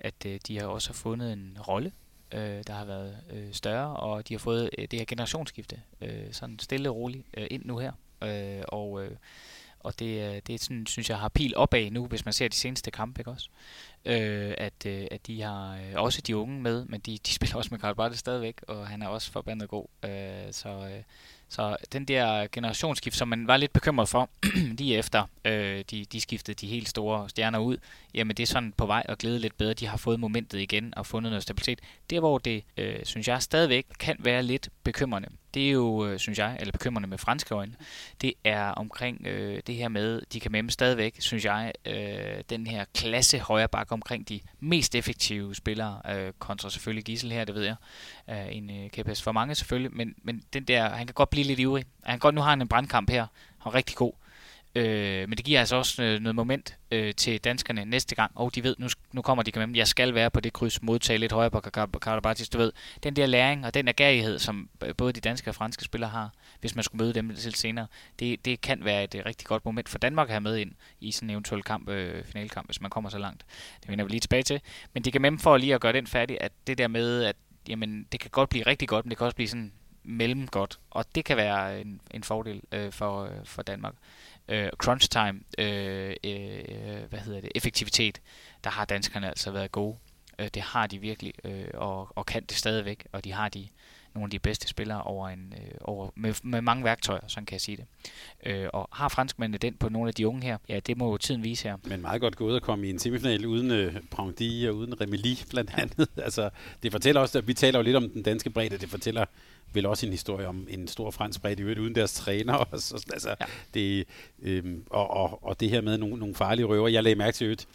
[0.00, 1.92] at øh, de har også fundet en rolle,
[2.32, 6.32] øh, der har været øh, større, og de har fået øh, det her generationsskifte, øh,
[6.32, 7.92] sådan stille og roligt, øh, ind nu her.
[8.22, 9.16] Øh, og øh,
[9.84, 12.48] og det, øh, det er sådan, synes jeg har pil opad nu, hvis man ser
[12.48, 13.48] de seneste kampe, ikke også?
[14.04, 17.56] Øh, at, øh, at de har øh, også de unge med, men de, de spiller
[17.56, 19.86] også med Carl Bartel stadigvæk, og han er også forbandet god.
[20.04, 21.02] Øh, så, øh,
[21.48, 24.30] så den der generationsskift, som man var lidt bekymret for
[24.78, 27.76] lige efter øh, de, de skiftede de helt store stjerner ud,
[28.14, 29.74] jamen det er sådan på vej at glæde lidt bedre.
[29.74, 31.80] De har fået momentet igen og fundet noget stabilitet.
[32.10, 36.18] Det hvor det, øh, synes jeg, stadigvæk kan være lidt bekymrende, det er jo, øh,
[36.18, 37.74] synes jeg, eller bekymrende med franske øjne,
[38.20, 42.66] det er omkring øh, det her med, de kan med stadigvæk, synes jeg, øh, den
[42.66, 47.54] her klasse højre bakke omkring de mest effektive spillere, øh, kontra selvfølgelig Gissel her, det
[47.54, 47.76] ved jeg,
[48.30, 51.46] øh, en øh, KPS for mange selvfølgelig, men, men den der, han kan godt blive
[51.46, 51.84] lidt ivrig.
[52.02, 53.26] Han kan godt, nu har han en brandkamp her,
[53.58, 54.12] han er rigtig god,
[54.74, 58.32] Øh, men det giver altså også øh, noget moment øh, til danskerne næste gang.
[58.34, 61.18] Og de ved, nu, nu kommer de med, jeg skal være på det kryds, modtage
[61.18, 61.50] lidt højere
[61.86, 62.48] på Karabatis.
[62.48, 65.84] Du ved, den der læring og den agerighed, som øh, både de danske og franske
[65.84, 67.86] spillere har, hvis man skulle møde dem lidt senere,
[68.18, 70.72] det, det kan være et, et rigtig godt moment for Danmark at have med ind
[71.00, 73.44] i sådan en eventuel kamp, øh, finalkamp, hvis man kommer så langt.
[73.80, 74.60] Det vender vi lige tilbage til.
[74.92, 77.36] Men de kan med for lige at gøre den færdig, at det der med, at
[77.68, 79.72] jamen, det kan godt blive rigtig godt, men det kan også blive sådan
[80.04, 80.78] mellem godt.
[80.90, 83.94] Og det kan være en, en fordel øh, for, øh, for Danmark
[84.48, 88.20] øh, crunch time, øh, øh, hvad hedder det, effektivitet,
[88.64, 89.96] der har danskerne altså været gode.
[90.38, 93.68] Øh, det har de virkelig, øh, og, og kan det stadigvæk, og de har de
[94.14, 97.52] nogle af de bedste spillere over en, øh, over, med, med mange værktøjer, sådan kan
[97.52, 97.86] jeg sige det.
[98.46, 100.58] Øh, og har franskmændene den på nogle af de unge her?
[100.68, 101.76] Ja, det må jo tiden vise her.
[101.84, 105.42] Men meget godt gået at komme i en semifinal uden øh, Prandi og uden Remeli
[105.50, 106.08] blandt andet.
[106.26, 106.50] altså,
[106.82, 109.24] det fortæller også, at vi taler jo lidt om den danske bredde, det fortæller
[109.74, 112.54] vel også en historie om en stor fransk bredde i uden deres træner.
[112.72, 113.46] Og, så, altså, ja.
[113.74, 114.06] det,
[114.42, 116.88] øhm, og, og, og det her med nogle, nogle farlige røver.
[116.88, 117.66] Jeg lagde mærke til øvrigt,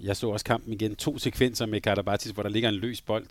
[0.00, 3.26] jeg så også kampen igen, to sekvenser med Karabatis, hvor der ligger en løs bold.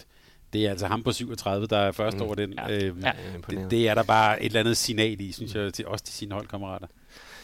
[0.53, 2.23] Det er altså ham på 37, der er først mm.
[2.23, 2.53] over den.
[2.53, 2.83] Ja.
[2.83, 3.11] Øhm, ja.
[3.49, 6.13] Det, det er der bare et eller andet signal i, synes jeg, til, også til
[6.13, 6.87] sine holdkammerater.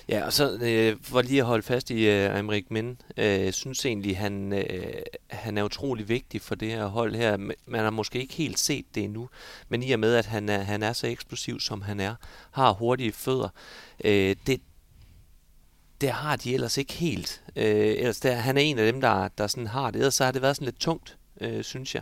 [0.09, 3.85] Ja, og så øh, for lige at holde fast i øh, Aymeric Min, øh, synes
[3.85, 4.93] egentlig, han, øh,
[5.29, 7.37] han er utrolig vigtig for det her hold her.
[7.67, 9.29] Man har måske ikke helt set det endnu,
[9.69, 12.15] men i og med, at han er, han er så eksplosiv, som han er,
[12.51, 13.49] har hurtige fødder,
[14.03, 14.61] øh, det,
[16.01, 17.43] det har de ellers ikke helt.
[17.55, 17.65] Øh,
[17.97, 19.99] ellers der, han er en af dem, der, der sådan har det.
[19.99, 22.01] Ellers så har det været sådan lidt tungt, øh, synes jeg.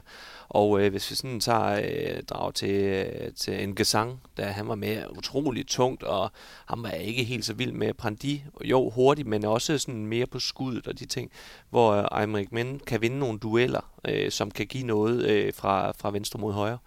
[0.49, 4.67] Og øh, hvis vi sådan tager øh, drag til, øh, til en gesang, der han
[4.67, 6.31] var med utroligt tungt, og
[6.65, 10.39] han var ikke helt så vild med Prandi, jo hurtigt, men også sådan mere på
[10.39, 11.31] skuddet og de ting,
[11.69, 15.91] hvor øh, Aymeric Men kan vinde nogle dueller, øh, som kan give noget øh, fra,
[15.91, 16.77] fra venstre mod højre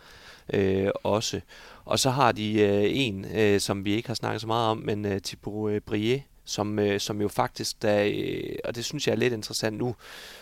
[0.52, 1.40] øh, også.
[1.84, 4.78] Og så har de øh, en, øh, som vi ikke har snakket så meget om,
[4.78, 9.06] men øh, Thibaut øh, Brie, som, øh, som jo faktisk, da, øh, og det synes
[9.06, 9.94] jeg er lidt interessant nu,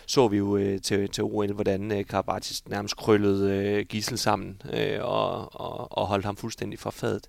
[0.06, 4.62] så vi jo øh, til, til OL, hvordan øh, Karabatis nærmest krøllede øh, Gissel sammen
[4.72, 7.28] øh, og, og, og holdt ham fuldstændig for fadet.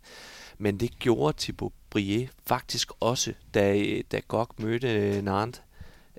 [0.57, 5.61] Men det gjorde Thibaut Brie faktisk også, da, øh, da Gok mødte øh, Nantes,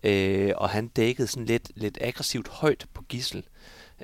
[0.03, 3.45] øh, og han dækkede sådan lidt, lidt aggressivt højt på Gissel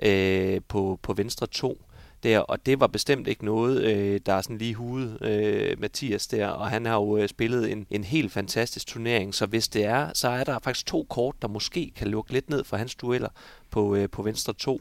[0.03, 1.79] øh, på, på venstre to
[2.27, 6.27] der, og det var bestemt ikke noget, øh, der er sådan lige hudet øh, Mathias
[6.27, 9.85] der, og han har jo øh, spillet en, en helt fantastisk turnering, så hvis det
[9.85, 12.95] er, så er der faktisk to kort, der måske kan lukke lidt ned for hans
[12.95, 13.29] dueller
[13.71, 14.81] på, øh, på venstre to,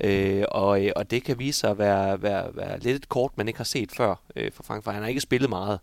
[0.00, 3.32] øh, og, øh, og det kan vise sig at være, være, være lidt et kort,
[3.36, 5.78] man ikke har set før øh, for Frank, for han har ikke spillet meget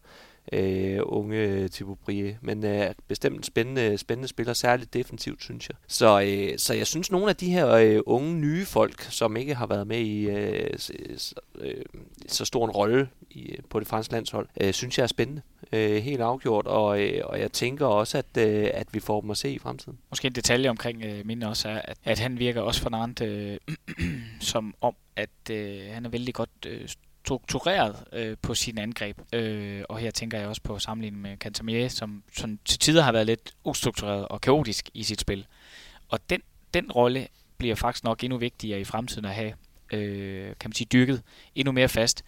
[0.54, 2.38] øh, unge Thibaut Brie.
[2.42, 5.78] Men øh, bestemt en spændende, spændende spiller, særligt defensivt, synes jeg.
[5.88, 9.56] Så, øh, så jeg synes, nogle af de her øh, unge, nye folk, som ikke
[9.56, 10.80] har været med i øh,
[11.18, 11.86] så, øh,
[12.28, 15.42] så stor en rolle i, øh, på det franske landshold, øh, synes jeg er spændende.
[15.72, 19.32] Øh, helt afgjort, og, øh, og jeg tænker også, at, øh, at vi får dem
[19.32, 19.98] at se i fremtiden.
[20.10, 23.28] Måske en detalje omkring øh, minde også er, at, at han virker også for Nantes
[23.28, 23.76] øh,
[24.52, 26.88] som om, at øh, han er vældig godt øh,
[27.28, 29.18] struktureret øh, på sin angreb.
[29.34, 33.12] Øh, og her tænker jeg også på sammenligning med Cantamier, som, som til tider har
[33.12, 35.46] været lidt ustruktureret og kaotisk i sit spil.
[36.10, 36.42] Og den,
[36.74, 39.54] den rolle bliver faktisk nok endnu vigtigere i fremtiden at have
[39.94, 41.24] øh, kan man sige, dyrket
[41.56, 42.24] endnu mere fast.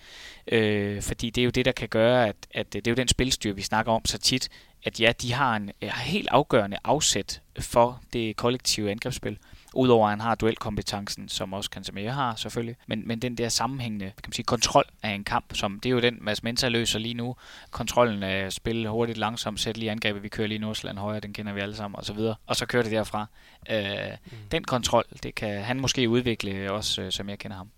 [0.51, 2.95] Øh, fordi det er jo det, der kan gøre, at, at øh, det er jo
[2.95, 4.49] den spilstyr, vi snakker om så tit,
[4.83, 9.38] at ja, de har en øh, helt afgørende afsæt for det kollektive angrebsspil.
[9.73, 12.75] Udover at han har duelkompetencen, som også Casemiro har selvfølgelig.
[12.88, 15.93] Men, men den der sammenhængende kan man sige, kontrol af en kamp, som det er
[15.93, 17.36] jo den, Mads Mensa løser lige nu.
[17.71, 20.23] Kontrollen af at spille hurtigt, langsomt, sætte lige angrebet.
[20.23, 22.36] Vi kører lige Nordsjælland højre, den kender vi alle sammen, og så videre.
[22.45, 23.25] Og så kører det derfra.
[23.69, 23.86] Øh,
[24.25, 24.38] mm.
[24.51, 27.69] Den kontrol, det kan han måske udvikle også, øh, som jeg kender ham.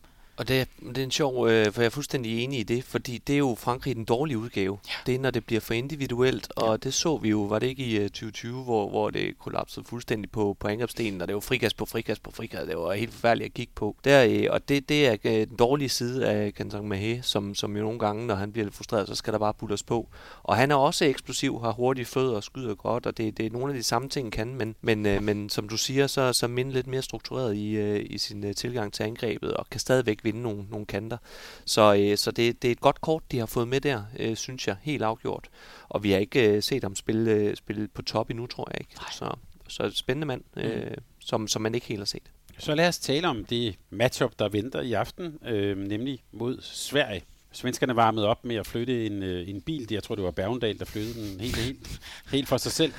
[0.42, 3.18] Og det, det er en sjov, øh, for jeg er fuldstændig enig i det, fordi
[3.18, 4.80] det er jo Frankrig den dårlige udgave.
[4.88, 4.94] Ja.
[5.06, 6.78] Det er, når det bliver for individuelt, og ja.
[6.78, 10.32] det så vi jo, var det ikke i uh, 2020, hvor, hvor det kollapsede fuldstændig
[10.32, 13.46] på, på angrebsstenen, og det var frikast på frikast på frikast, det var helt forfærdeligt
[13.46, 13.96] at kigge på.
[14.04, 17.78] Der, øh, og det, det er øh, den dårlige side af Canton Mahé, som, som
[17.78, 20.10] jo nogle gange, når han bliver lidt frustreret, så skal der bare puttes på.
[20.44, 23.50] Og han er også eksplosiv, har hurtige fødder og skyder godt, og det, det er
[23.50, 26.48] nogle af de samme ting, kan, men, men, øh, men som du siger, så, så
[26.48, 30.24] minder lidt mere struktureret i, øh, i sin øh, tilgang til angrebet, og kan stadigvæk
[30.32, 31.18] vinde nogle, nogle kanter.
[31.66, 34.36] Så, øh, så det, det er et godt kort, de har fået med der, øh,
[34.36, 35.50] synes jeg, helt afgjort.
[35.90, 38.82] Og vi har ikke øh, set ham spille, øh, spille på top endnu, tror jeg
[38.82, 38.96] ikke.
[39.12, 39.36] Så,
[39.68, 40.96] så spændende mand, øh, mm.
[41.20, 42.32] som, som man ikke helt har set.
[42.58, 47.22] Så lad os tale om det matchup, der venter i aften, øh, nemlig mod Sverige.
[47.52, 49.88] Svenskerne varmede op med at flytte en, øh, en bil.
[49.92, 52.94] Jeg tror, det var Bergendal, der flyttede den helt, helt, helt for sig selv.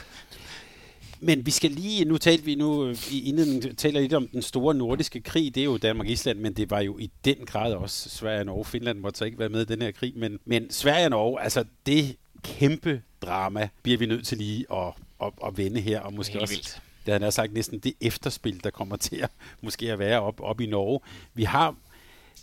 [1.25, 4.43] Men vi skal lige, nu talte vi nu øh, i indledningen, taler lidt om den
[4.43, 8.09] store nordiske krig, det er jo Danmark-Island, men det var jo i den grad også
[8.09, 8.65] Sverige og Norge.
[8.65, 11.43] Finland måtte så ikke være med i den her krig, men, men Sverige og Norge,
[11.43, 16.13] altså det kæmpe drama bliver vi nødt til lige at, at, at vende her, og
[16.13, 16.83] måske Helt også, vildt.
[17.07, 19.31] det havde sagt, næsten det efterspil, der kommer til at
[19.63, 21.01] måske at være op, op i Norge.
[21.35, 21.77] Vi har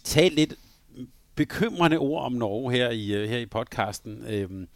[0.04, 0.54] talt lidt
[1.36, 4.24] bekymrende ord om Norge her i, øh, her i podcasten.
[4.28, 4.68] Øhm,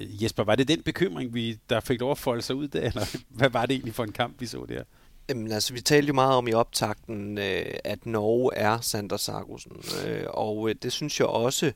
[0.00, 2.80] Øh, Jesper, var det den bekymring, vi, der fik lov at folde sig ud der,
[2.80, 4.82] eller hvad var det egentlig for en kamp, vi så der?
[5.28, 9.72] Jamen, altså, vi talte jo meget om i optakten, øh, at Norge er Sander Sargussen,
[10.06, 11.72] øh, og øh, det synes jeg også,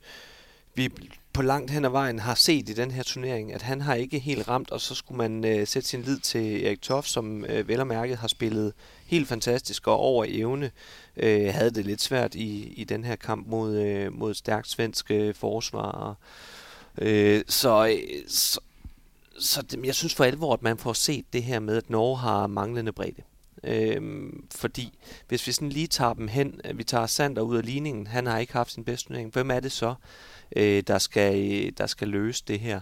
[0.75, 0.91] vi
[1.33, 4.19] på langt hen ad vejen har set i den her turnering, at han har ikke
[4.19, 7.69] helt ramt, og så skulle man øh, sætte sin lid til Erik Toff, som øh,
[7.69, 8.73] vel og mærket har spillet
[9.07, 10.71] helt fantastisk og over evne.
[11.17, 15.15] Øh, havde det lidt svært i, i den her kamp mod, øh, mod stærkt svenske
[15.15, 15.35] øh,
[17.01, 18.61] Øh, øh, så, så,
[19.39, 22.19] så det, jeg synes for alvor, at man får set det her med, at Norge
[22.19, 23.23] har manglende bredde.
[23.65, 28.07] Øhm, fordi hvis vi sådan lige tager dem hen, vi tager Sander ud af ligningen,
[28.07, 29.95] han har ikke haft sin bedste turnering, hvem er det så,
[30.57, 32.81] øh, der, skal, der skal løse det her?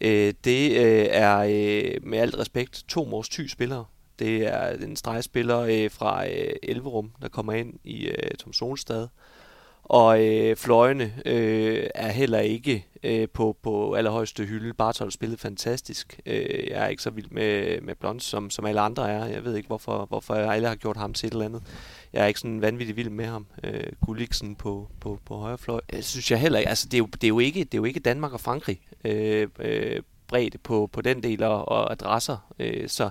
[0.00, 3.84] Øh, det øh, er øh, med alt respekt to Mors ty spillere.
[4.18, 9.08] Det er en stregspiller øh, fra øh, Elverum, der kommer ind i øh, Tom Solstad.
[9.88, 14.74] Og øh, fløjene øh, er heller ikke øh, på, på allerhøjeste hylde.
[14.74, 16.20] Bartol spillede fantastisk.
[16.26, 19.24] Øh, jeg er ikke så vild med, med Blons, som, som alle andre er.
[19.24, 21.62] Jeg ved ikke, hvorfor, hvorfor alle har gjort ham til et eller andet.
[22.12, 23.46] Jeg er ikke sådan vanvittig vild med ham.
[23.64, 25.80] Øh, Gulliksen på, på, på højre fløj.
[25.92, 26.68] Jeg synes jeg heller ikke.
[26.68, 28.80] Altså, det, er jo, det, er jo ikke, det er jo ikke Danmark og Frankrig
[29.04, 32.36] øh, øh, bredt på, på den del og, og adresser.
[32.58, 33.10] Øh, så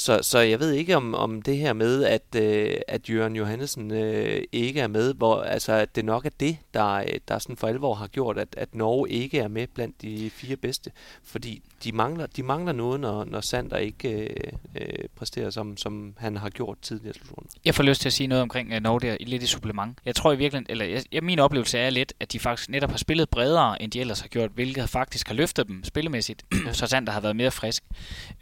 [0.00, 3.90] så, så jeg ved ikke om, om det her med, at, øh, at Jørgen Johannesen
[3.90, 7.56] øh, ikke er med, hvor altså, at det nok er det, der, øh, der sådan
[7.56, 10.90] for alvor har gjort, at, at Norge ikke er med blandt de fire bedste.
[11.22, 16.14] Fordi de mangler, de mangler noget, når, når Sander ikke øh, øh, præsterer, som, som
[16.18, 17.50] han har gjort tidligere slutrunden.
[17.64, 19.98] Jeg får lyst til at sige noget omkring øh, Norge der, lidt i supplement.
[20.04, 22.90] Jeg tror i virkeligheden, eller jeg, jeg, min oplevelse er lidt, at de faktisk netop
[22.90, 26.86] har spillet bredere, end de ellers har gjort, hvilket faktisk har løftet dem spillemæssigt, så
[26.86, 27.84] Sander har været mere frisk.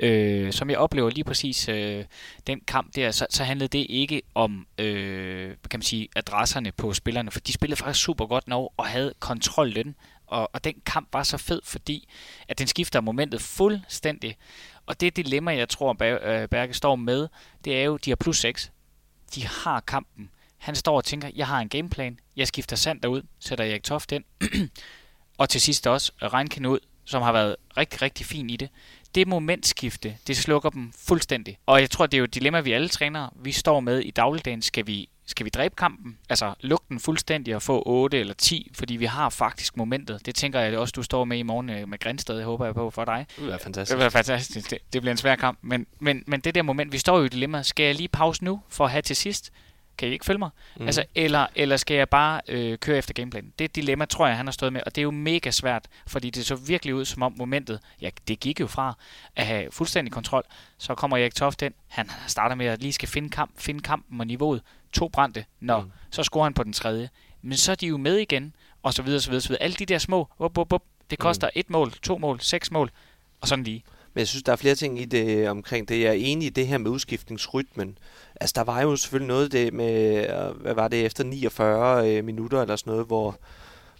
[0.00, 2.04] Øh, som jeg oplever lige præcis øh,
[2.46, 6.94] den kamp der, så, så handlede det ikke om, øh, kan man sige, adresserne på
[6.94, 9.94] spillerne, for de spillede faktisk super godt Norge og havde kontrollen
[10.28, 12.08] og, og den kamp var så fed, fordi
[12.48, 14.36] at den skifter momentet fuldstændig.
[14.86, 17.28] Og det dilemma, jeg tror, Berge øh, står med,
[17.64, 18.72] det er jo, de har plus 6.
[19.34, 20.30] De har kampen.
[20.58, 24.12] Han står og tænker, jeg har en gameplan, jeg skifter sand derud, sætter Erik Toft
[24.12, 24.24] ind,
[25.38, 28.68] og til sidst også Reinken ud, som har været rigtig, rigtig fin i det.
[29.14, 31.58] Det momentskifte, det slukker dem fuldstændig.
[31.66, 34.10] Og jeg tror, det er jo et dilemma, vi alle trænere, vi står med i
[34.10, 34.62] dagligdagen.
[34.62, 36.18] Skal vi skal vi dræbe kampen?
[36.28, 40.26] Altså lukke den fuldstændig og få 8 eller 10, fordi vi har faktisk momentet.
[40.26, 42.74] Det tænker jeg også, du står med i morgen øh, med Grænsted, jeg håber jeg
[42.74, 43.26] på for dig.
[43.28, 43.90] Det bliver fantastisk.
[43.90, 44.70] Det bliver fantastisk.
[44.70, 45.58] Det, det bliver en svær kamp.
[45.62, 47.62] Men, men, men det der moment, vi står jo i dilemma.
[47.62, 49.52] Skal jeg lige pause nu for at have til sidst?
[49.98, 50.50] Kan I ikke følge mig?
[50.76, 50.86] Mm.
[50.86, 53.52] Altså, eller, eller skal jeg bare øh, køre efter gameplanen?
[53.58, 55.50] Det er et dilemma, tror jeg, han har stået med, og det er jo mega
[55.50, 58.94] svært, fordi det så virkelig ud som om momentet, ja, det gik jo fra
[59.36, 60.44] at have fuldstændig kontrol,
[60.78, 64.20] så kommer Erik Toft ind, han starter med at lige skal finde, kamp, finde kampen
[64.20, 65.90] og niveauet, to brændte, nå, mm.
[66.10, 67.08] så scorer han på den tredje.
[67.42, 69.62] Men så er de jo med igen, og så videre, så videre, så videre.
[69.62, 71.60] Alle de der små, op, op, op, det koster mm.
[71.60, 72.90] et mål, to mål, seks mål,
[73.40, 73.84] og sådan lige.
[74.14, 76.00] Men jeg synes, der er flere ting i det omkring det.
[76.00, 77.98] Jeg er enig i det her med udskiftningsrytmen.
[78.40, 82.24] Altså, der var jo selvfølgelig noget det med, øh, hvad var det, efter 49 øh,
[82.24, 83.38] minutter eller sådan noget, hvor,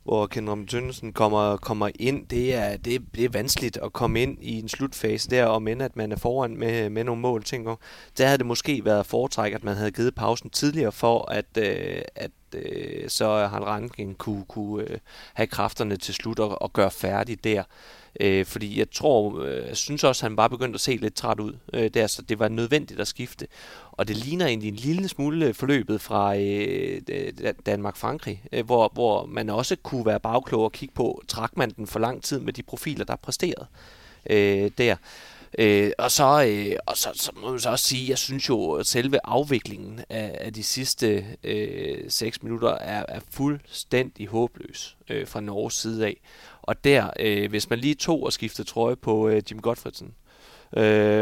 [0.05, 2.27] hvor Kendram Tønnesen kommer, kommer ind.
[2.27, 5.81] Det er, det, det er vanskeligt at komme ind i en slutfase der, og men
[5.81, 7.45] at man er foran med, med nogle mål.
[7.45, 7.77] Tænker.
[8.19, 12.03] Der havde det måske været foretræk, at man havde givet pausen tidligere for, at, øh,
[12.15, 14.99] at øh, så han Ranking kunne, kunne øh,
[15.35, 17.63] have kræfterne til slut og, og gøre færdig der.
[18.21, 21.15] Øh, fordi jeg tror, øh, jeg synes også, at han bare begyndte at se lidt
[21.15, 23.47] træt ud øh, der, så det var nødvendigt at skifte.
[23.93, 27.01] Og det ligner egentlig en lille smule forløbet fra øh,
[27.67, 31.87] Danmark-Frankrig, øh, hvor, hvor man også kunne være bagklog og kigge på, trak man den
[31.87, 33.67] for lang tid med de profiler, der er præsteret
[34.31, 34.97] øh, der.
[35.59, 38.73] Øh, og så, øh, og så, så må jeg så også sige, jeg synes jo,
[38.73, 45.27] at selve afviklingen af, af de sidste øh, 6 minutter er, er fuldstændig håbløs øh,
[45.27, 46.21] fra Norges side af.
[46.63, 50.28] Og der, øh, hvis man lige tog og skiftede trøje på øh, Jim Godfredsen, øh,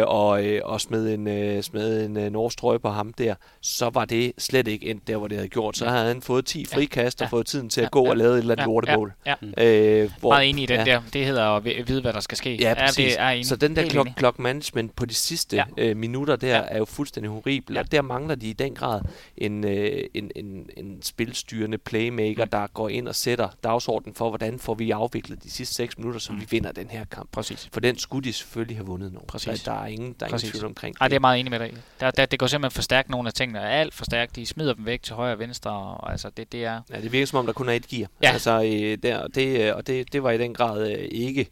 [0.07, 3.91] og, øh, og smed en, øh, smed en øh, norsk trøje på ham der, så
[3.91, 5.77] var det slet ikke endt der, hvor det havde gjort.
[5.77, 7.27] Så havde han fået 10 frikast ja.
[7.27, 8.11] og fået tiden til at gå ja.
[8.11, 8.67] og lave et eller andet ja.
[8.67, 9.13] lortemål.
[9.27, 9.35] Ja.
[9.57, 10.03] Ja.
[10.03, 10.85] Øh, hvor, Meget enig i den ja.
[10.85, 11.03] der.
[11.13, 12.57] Det hedder at vide, hvad der skal ske.
[12.57, 12.99] Ja, præcis.
[12.99, 13.47] Ja, det er enig.
[13.47, 15.65] Så den der clock, clock management på de sidste ja.
[15.79, 16.63] øh, minutter der ja.
[16.69, 17.75] er jo fuldstændig horribel.
[17.75, 17.81] Ja.
[17.81, 19.01] Og der mangler de i den grad
[19.37, 22.51] en, øh, en, en, en spilstyrende playmaker, mm.
[22.51, 26.21] der går ind og sætter dagsordenen for, hvordan får vi afviklet de sidste 6 minutter,
[26.21, 26.41] så mm.
[26.41, 27.33] vi vinder den her kamp.
[27.33, 27.69] Præcis.
[27.73, 29.21] For den skulle de selvfølgelig have vundet nu.
[29.45, 29.63] Præcis.
[29.63, 31.59] Der, der er ingen, der er ingen tvivl omkring Ej, det er meget enig med
[31.59, 31.75] dig.
[32.01, 34.37] Der, der, det går simpelthen for stærkt, nogle af tingene er alt for stærkt.
[34.37, 36.81] De smider dem væk til højre og venstre, og altså det, det er...
[36.91, 38.09] Ja, det virker som om, der kun er et gear.
[38.23, 38.33] Ja.
[38.33, 41.49] Altså, øh, der, det, og det, det var i den grad øh, ikke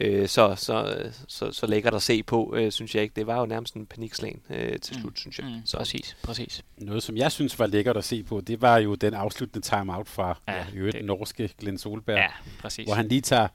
[0.00, 0.96] øh, så, så,
[1.28, 3.12] så, så lækkert at se på, øh, synes jeg ikke.
[3.16, 5.16] Det var jo nærmest en panikslagen øh, til slut, mm.
[5.16, 5.46] synes jeg.
[5.46, 5.76] Mm, så.
[5.76, 6.64] Præcis, præcis.
[6.78, 10.08] Noget, som jeg synes var lækkert at se på, det var jo den afsluttende timeout
[10.08, 11.04] fra ja, ja, det.
[11.04, 12.28] norske Glenn Solberg, ja,
[12.60, 12.84] præcis.
[12.84, 13.48] hvor han lige tager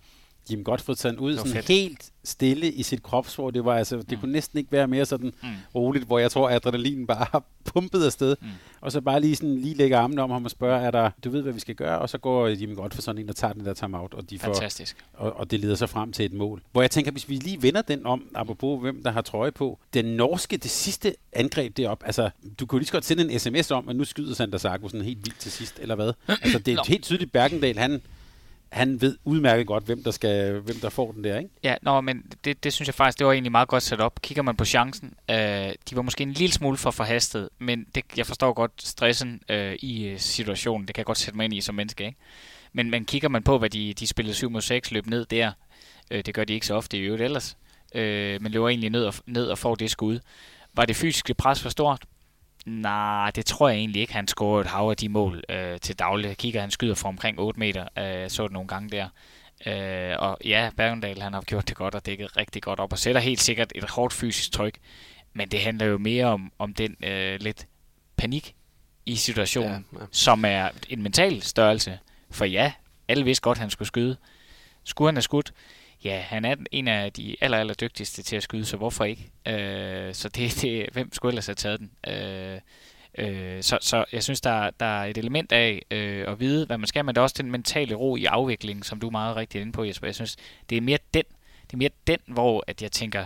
[0.52, 1.68] Jim Godfredsen ud sådan fedt.
[1.68, 3.54] helt stille i sit kropsprog.
[3.54, 4.18] Det var altså, det mm.
[4.18, 5.50] kunne næsten ikke være mere sådan mm.
[5.76, 8.36] roligt, hvor jeg tror, at adrenalinen bare har pumpet afsted.
[8.42, 8.48] Mm.
[8.82, 11.30] Og så bare lige sådan lige lægge armen om ham og spørge, er der, du
[11.30, 12.00] ved, hvad vi skal gøre?
[12.00, 14.14] Og så går Jim Godfredsen ind og tager den der timeout.
[14.14, 14.98] Og, de får, Fantastisk.
[15.14, 16.62] Og, og, det leder sig frem til et mål.
[16.72, 19.80] Hvor jeg tænker, hvis vi lige vender den om, apropos hvem der har trøje på.
[19.94, 23.72] Den norske, det sidste angreb derop, altså, du kunne lige så godt sende en sms
[23.72, 26.14] om, at nu skyder Sander Sarko sådan helt vildt til sidst, eller hvad?
[26.42, 28.02] Altså, det er helt tydeligt, Bergendal, han
[28.72, 31.50] han ved udmærket godt, hvem der, skal, hvem der får den der, ikke?
[31.64, 34.22] Ja, nå, men det, det synes jeg faktisk, det var egentlig meget godt sat op.
[34.22, 35.36] Kigger man på chancen, øh,
[35.90, 39.74] de var måske en lille smule for forhastet, men det, jeg forstår godt stressen øh,
[39.74, 40.88] i øh, situationen.
[40.88, 42.18] Det kan jeg godt sætte mig ind i som menneske, ikke?
[42.74, 45.52] Men, men kigger man på, hvad de, de spillede 7 mod 6, løb ned der,
[46.12, 47.58] øh, det gør de ikke så ofte i øvrigt ellers,
[47.96, 50.20] øh, men løber egentlig ned og, ned og får det skud.
[50.74, 52.06] Var det fysiske pres for stort?
[52.66, 54.14] Nej, det tror jeg egentlig ikke.
[54.14, 56.38] Han scorer et hav af de mål øh, til daglig.
[56.38, 57.88] Kigger, han skyder fra omkring 8 meter.
[57.98, 59.08] Øh, så det nogle gange der.
[59.66, 63.00] Øh, og ja, Bergendal han har gjort det godt og dækket rigtig godt op og
[63.00, 64.78] sætter helt sikkert et hårdt fysisk tryk.
[65.34, 67.68] Men det handler jo mere om, om den øh, lidt
[68.18, 68.56] panik
[69.06, 70.06] i situationen, ja, ja.
[70.12, 72.00] som er en mental størrelse.
[72.32, 72.74] For ja,
[73.08, 74.18] alle vidste godt, han skulle skyde.
[74.84, 75.54] Skulle han have skudt?
[76.04, 79.32] Ja, han er en af de aller, aller dygtigste til at skyde, så hvorfor ikke?
[79.48, 81.92] Øh, så det, det, hvem skulle ellers have taget den?
[82.14, 82.60] Øh,
[83.18, 86.78] øh, så, så jeg synes, der, der er et element af øh, at vide, hvad
[86.78, 89.36] man skal, men der er også den mentale ro i afviklingen, som du er meget
[89.36, 90.08] rigtigt inde på, Jesper.
[90.08, 90.36] Jeg synes,
[90.70, 91.24] det er mere den,
[91.68, 93.26] det er mere den, hvor at jeg tænker,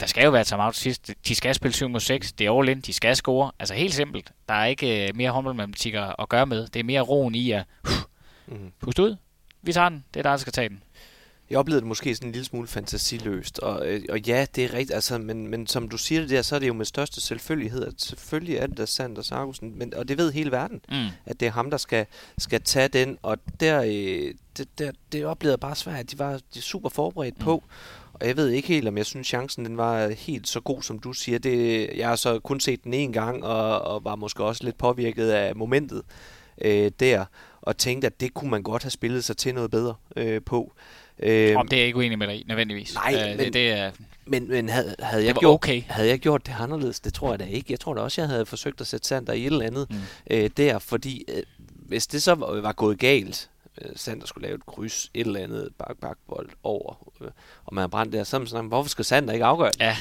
[0.00, 1.10] der skal jo være timeout sidst.
[1.28, 2.32] De skal spille 7 mod 6.
[2.32, 2.80] Det er all in.
[2.80, 3.52] De skal score.
[3.58, 4.32] Altså helt simpelt.
[4.48, 6.66] Der er ikke øh, mere håndboldmatematik at gøre med.
[6.66, 8.72] Det er mere roen i at uh, mm.
[8.80, 9.16] puste ud.
[9.62, 10.04] Vi tager den.
[10.14, 10.82] Det er der, der skal tage den
[11.52, 14.72] jeg oplevede det måske sådan en lille smule fantasiløst, og, øh, og ja, det er
[14.72, 17.20] rigtigt, altså, men, men som du siger det der, så er det jo med største
[17.20, 21.06] selvfølgelighed, at selvfølgelig er det da Sander Sargussen, men, og det ved hele verden, mm.
[21.26, 22.06] at det er ham, der skal,
[22.38, 26.40] skal tage den, og der, øh, det, der, det oplevede jeg bare svært, de var
[26.54, 27.44] de super forberedt mm.
[27.44, 27.62] på,
[28.12, 30.98] og jeg ved ikke helt, om jeg synes, chancen den var helt så god, som
[30.98, 31.38] du siger.
[31.38, 34.78] Det, jeg har så kun set den en gang, og, og var måske også lidt
[34.78, 36.02] påvirket af momentet
[36.60, 37.24] øh, der,
[37.62, 40.72] og tænkte, at det kunne man godt have spillet sig til noget bedre øh, på.
[40.76, 41.01] Øh,
[41.56, 42.94] Om det er jeg ikke uenig med dig nødvendigvis.
[42.94, 43.90] Nej, øh, men, det, det er,
[44.26, 45.82] men, men havde, havde, jeg gjort, okay.
[45.88, 47.00] havde jeg gjort det anderledes?
[47.00, 47.66] Det tror jeg da ikke.
[47.70, 49.96] Jeg tror da også, jeg havde forsøgt at sætte Sander i et eller andet mm.
[50.30, 51.42] øh, der, fordi øh,
[51.88, 53.51] hvis det så var, gået galt, øh,
[53.96, 57.30] Sander skulle lave et kryds, et eller andet bak bak bold over, øh,
[57.64, 59.96] og man har brændt der, så man sådan, hvorfor skal Sander ikke afgøre Ja,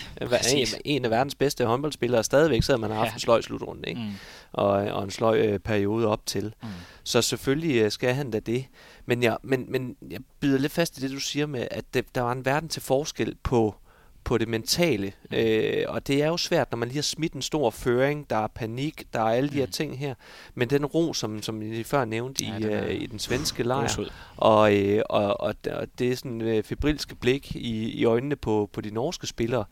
[0.55, 3.13] en, en af verdens bedste håndboldspillere stadigvæk, så man har haft ja.
[3.13, 4.01] en sløj slutrunde, ikke?
[4.01, 4.11] Mm.
[4.51, 6.53] Og, og en sløj øh, periode op til.
[6.63, 6.67] Mm.
[7.03, 8.65] Så selvfølgelig øh, skal han da det.
[9.05, 12.15] Men jeg, men, men jeg byder lidt fast i det, du siger med, at det,
[12.15, 13.75] der var en verden til forskel på,
[14.23, 15.13] på det mentale.
[15.31, 15.37] Mm.
[15.37, 18.35] Øh, og det er jo svært, når man lige har smidt en stor føring, der
[18.35, 19.71] er panik, der er alle de her mm.
[19.71, 20.15] ting her.
[20.55, 23.63] Men den ro, som, som I før nævnte ja, i, den øh, i den svenske
[23.71, 28.35] lejr, og, øh, og, og, og det er sådan øh, febrilske blik i, i øjnene
[28.35, 29.65] på, på de norske spillere,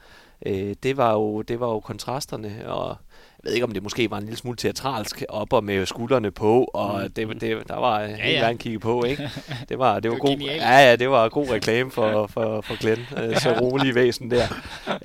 [0.45, 2.97] øh, det, var jo, det var jo kontrasterne, og
[3.43, 6.63] ved ikke, om det måske var en lille smule teatralsk, op og med skuldrene på,
[6.63, 7.11] og mm.
[7.11, 8.53] det, det, der var ja, helt ja.
[8.53, 9.29] kigge på, ikke?
[9.69, 12.61] Det var, det var, det var god, ja, ja, det var god reklame for, for,
[12.61, 14.47] for Glenn, øh, så rolig væsen der.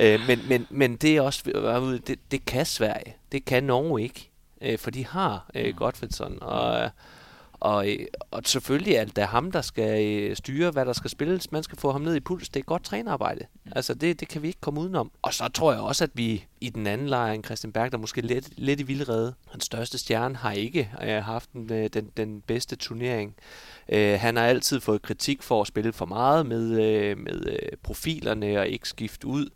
[0.01, 1.43] Øh, men, men, men det er også,
[2.07, 4.31] det, det kan Sverige, det kan Norge ikke,
[4.63, 5.73] øh, for de har øh, mm.
[5.73, 6.91] Godfredsson, og
[7.65, 7.87] og,
[8.31, 11.53] og selvfølgelig er det ham, der skal øh, styre, hvad der skal spilles.
[11.53, 12.49] Man skal få ham ned i puls.
[12.49, 13.47] Det er godt trænerarbejde.
[13.65, 13.73] Mm.
[13.77, 15.11] Altså, det, det kan vi ikke komme udenom.
[15.23, 17.99] Og så tror jeg også, at vi i den anden lejr end Christian Berg, der
[17.99, 19.35] måske lidt, lidt i vildrede.
[19.51, 23.35] Hans største stjerne har ikke uh, haft den, den, den bedste turnering.
[23.93, 26.67] Uh, han har altid fået kritik for at spille for meget med,
[27.17, 29.51] med profilerne og ikke skifte ud.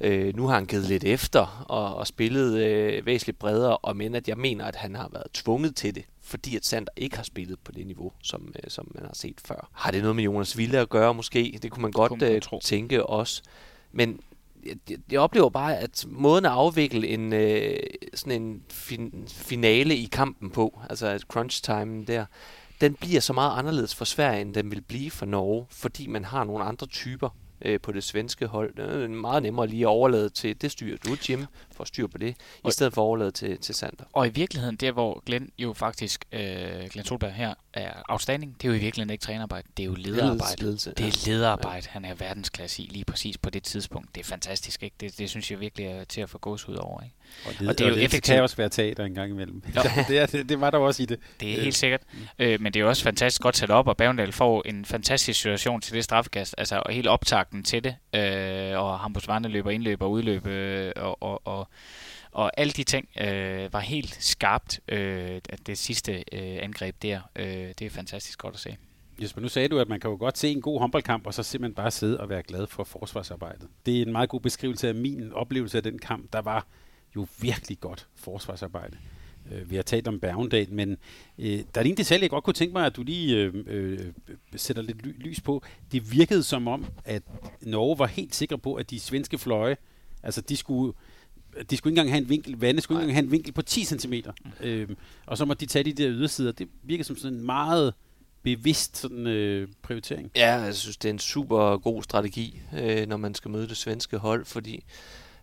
[0.00, 4.14] Øh, nu har han givet lidt efter og, og spillet øh, væsentligt bredere, og men
[4.14, 7.24] at jeg mener, at han har været tvunget til det fordi at Sander ikke har
[7.24, 9.68] spillet på det niveau, som, øh, som man har set før.
[9.72, 11.58] Har det noget med Jonas Ville at gøre måske?
[11.62, 13.42] Det kunne man godt kunne man øh, tænke også.
[13.92, 14.20] Men
[14.66, 14.76] jeg,
[15.10, 17.76] jeg oplever bare, at måden at afvikle en, øh,
[18.14, 22.26] sådan en fin, finale i kampen på, altså crunch time der,
[22.80, 26.24] den bliver så meget anderledes for Sverige, end den vil blive for Norge, fordi man
[26.24, 27.28] har nogle andre typer
[27.64, 28.74] øh, på det svenske hold.
[28.76, 31.46] Det er meget nemmere lige at overlade til, det styr du, Jim,
[31.76, 34.04] for styr på det, og, i stedet for at overlade til, til Sander.
[34.12, 36.40] Og i virkeligheden, der hvor Glenn jo faktisk, øh,
[36.90, 39.94] Glenn Solberg her, er afstanding, det er jo i virkeligheden ikke trænerarbejde, det er jo
[39.94, 40.62] lederarbejde.
[40.62, 41.92] Ledelse, det er lederarbejde, ja.
[41.92, 44.14] han er verdensklasse i lige præcis på det tidspunkt.
[44.14, 44.96] Det er fantastisk, ikke?
[45.00, 47.14] Det, det synes jeg virkelig er til at få gås ud over, ikke?
[47.46, 48.24] Og, led, og det er jo effektivt.
[48.24, 49.62] kan også være teater en gang imellem.
[49.74, 49.80] Ja.
[50.08, 51.18] det, er, det, det, var der også i det.
[51.40, 51.72] Det er helt øh.
[51.72, 52.00] sikkert.
[52.12, 52.18] Mm.
[52.38, 55.40] Øh, men det er jo også fantastisk godt sat op, og Bavendal får en fantastisk
[55.40, 60.02] situation til det straffekast, altså helt optakten til det, øh, og Hampus Vande løber indløb
[60.02, 61.68] og udløb, øh, og, og, og
[62.32, 67.20] og alle de ting øh, var helt skarpt, øh, det sidste øh, angreb der.
[67.36, 68.76] Øh, det er fantastisk godt at se.
[69.22, 71.42] Jesper, nu sagde du, at man kan jo godt se en god håndboldkamp, og så
[71.42, 73.68] simpelthen bare sidde og være glad for forsvarsarbejdet.
[73.86, 76.32] Det er en meget god beskrivelse af min oplevelse af den kamp.
[76.32, 76.66] Der var
[77.16, 78.96] jo virkelig godt forsvarsarbejde.
[79.52, 80.96] Øh, vi har talt om Bergendal, men
[81.38, 83.98] øh, der er en detalje, jeg godt kunne tænke mig, at du lige øh, øh,
[84.56, 85.62] sætter lidt ly- lys på.
[85.92, 87.22] Det virkede som om, at
[87.60, 89.76] Norge var helt sikker på, at de svenske fløje,
[90.22, 90.92] altså de skulle
[91.70, 93.62] de skulle ikke engang have en vinkel, vandet skulle ikke engang have en vinkel på
[93.62, 94.14] 10 cm.
[94.60, 94.96] Øhm,
[95.26, 96.52] og så må de tage de der ydersider.
[96.52, 97.94] Det virker som sådan en meget
[98.42, 100.30] bevidst sådan, øh, prioritering.
[100.36, 103.76] Ja, jeg synes, det er en super god strategi, øh, når man skal møde det
[103.76, 104.84] svenske hold, fordi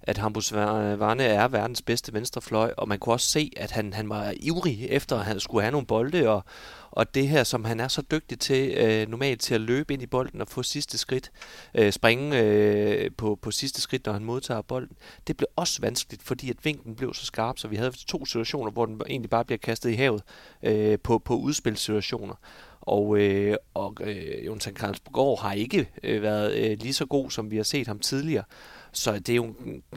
[0.10, 4.10] at Hampus Varne er verdens bedste venstrefløj, og man kunne også se, at han, han
[4.10, 6.43] var ivrig efter, at han skulle have nogle bolde, og,
[6.91, 10.01] og det her, som han er så dygtig til, øh, normalt til at løbe ind
[10.01, 11.32] i bolden og få sidste skridt,
[11.76, 14.97] øh, springe øh, på, på sidste skridt, når han modtager bolden,
[15.28, 18.72] det blev også vanskeligt, fordi at vinklen blev så skarp, så vi havde to situationer,
[18.72, 20.24] hvor den egentlig bare bliver kastet i havet
[20.64, 22.36] øh, på, på udspilssituationer.
[22.82, 27.51] Og, øh, og øh, Jonathan Karlsborg har ikke øh, været øh, lige så god, som
[27.51, 28.43] vi har set ham tidligere.
[28.92, 29.54] Så det er jo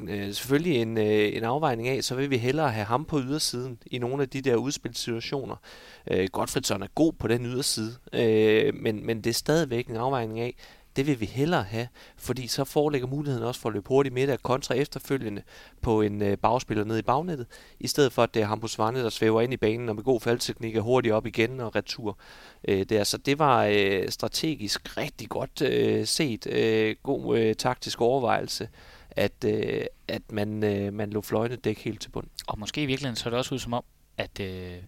[0.08, 3.78] øh, selvfølgelig en, øh, en afvejning af, så vil vi hellere have ham på ydersiden
[3.86, 5.56] i nogle af de der udspilssituationer.
[6.10, 10.40] Øh, Godfredsson er god på den yderside, øh, men, men det er stadigvæk en afvejning
[10.40, 10.54] af,
[10.96, 14.30] det vil vi hellere have, fordi så foreligger muligheden også for at løbe hurtigt midt
[14.30, 15.42] af kontra efterfølgende
[15.80, 17.46] på en øh, bagspiller ned i bagnettet,
[17.80, 20.04] i stedet for at det er Hampus Vande, der svæver ind i banen og med
[20.04, 22.18] god faldteknik er hurtigt op igen og retur.
[22.68, 28.00] Øh, det, Så det var øh, strategisk rigtig godt øh, set, øh, god øh, taktisk
[28.00, 28.68] overvejelse
[29.16, 32.26] at, øh, at man, øh, man lå fløjene dæk helt til bund.
[32.46, 33.84] Og måske i virkeligheden så det også ud som om,
[34.16, 34.78] at øh,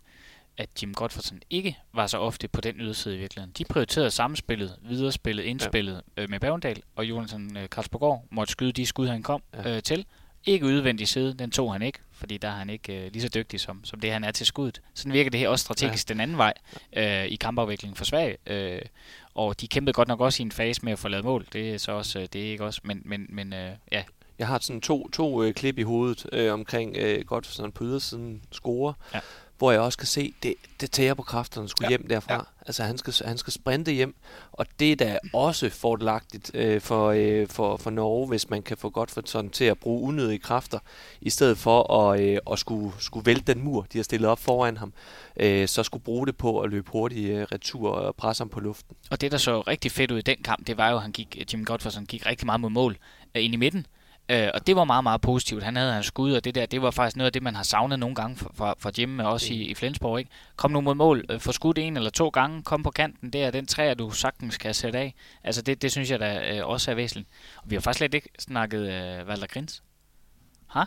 [0.57, 3.53] at Jim Godfredsen ikke var så ofte på den yderside i virkeligheden.
[3.59, 6.23] De prioriterede samspillet, viderespillet, indspillet ja.
[6.23, 9.77] øh, med Bavendal, og Jonathan øh, Karlsborg måtte skyde de skud, han kom ja.
[9.77, 10.07] øh, til.
[10.47, 13.29] Ikke udvendig side, den tog han ikke, fordi der er han ikke øh, lige så
[13.29, 14.81] dygtig som, som det, han er til skuddet.
[14.95, 16.13] Sådan virker det her også strategisk ja.
[16.13, 16.53] den anden vej
[16.97, 18.37] øh, i kampafviklingen for Sverige.
[18.47, 18.83] Øh,
[19.35, 21.47] og de kæmpede godt nok også i en fase med at få lavet mål.
[21.53, 24.03] Det er så også, øh, det er ikke også, men, men, men øh, ja,
[24.39, 28.43] jeg har sådan to, to øh, klip i hovedet øh, omkring øh, Godfredsen på ydersiden
[28.53, 28.95] score.
[29.15, 29.21] Ja
[29.65, 31.89] hvor jeg også kan se, det, det tager på kræfterne skulle ja.
[31.89, 32.35] hjem derfra.
[32.35, 32.41] Ja.
[32.67, 34.15] Altså han skal, han skal sprinte hjem,
[34.53, 38.77] og det er da også fordelagtigt øh, for, øh, for, for Norge, hvis man kan
[38.77, 40.79] få Godfredsson til at bruge unødige kræfter,
[41.21, 44.39] i stedet for at, øh, at skulle, skulle vælte den mur, de har stillet op
[44.39, 44.93] foran ham,
[45.37, 48.61] øh, så skulle bruge det på at løbe hurtigt øh, retur og presse ham på
[48.61, 48.97] luften.
[49.11, 51.13] Og det, der så rigtig fedt ud i den kamp, det var jo, at han
[51.13, 52.97] gik, Jim Godfredsson gik rigtig meget mod mål
[53.35, 53.87] øh, ind i midten,
[54.29, 55.63] Øh, og det var meget, meget positivt.
[55.63, 57.63] Han havde hans skud, og det der, det var faktisk noget af det, man har
[57.63, 60.19] savnet nogle gange fra, fra Jim, også i, i Flensborg.
[60.19, 60.31] Ikke?
[60.57, 63.51] Kom nu mod mål, øh, få skudt en eller to gange, kom på kanten der,
[63.51, 65.15] den træer, du sagtens kan sætte af.
[65.45, 67.29] Altså det, det synes jeg da øh, også er væsentligt.
[67.57, 69.83] Og vi har faktisk slet ikke snakket øh, Valder Grins.
[70.67, 70.81] Ha?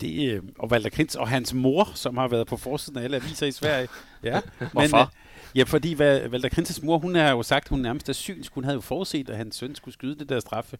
[0.00, 3.16] Det, øh, og Valder Grins og hans mor, som har været på forsiden af alle
[3.16, 3.88] aviser i Sverige.
[4.22, 4.40] Ja.
[4.58, 4.80] Hvorfor?
[4.80, 5.06] Men, øh,
[5.54, 8.52] Ja, fordi Valder Krinses mor, hun har jo sagt, hun nærmest er synsk.
[8.52, 10.78] Hun havde jo forudset, at hans søn skulle skyde det der straffe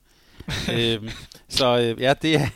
[0.72, 1.10] øhm,
[1.48, 2.48] så øh, ja, det er...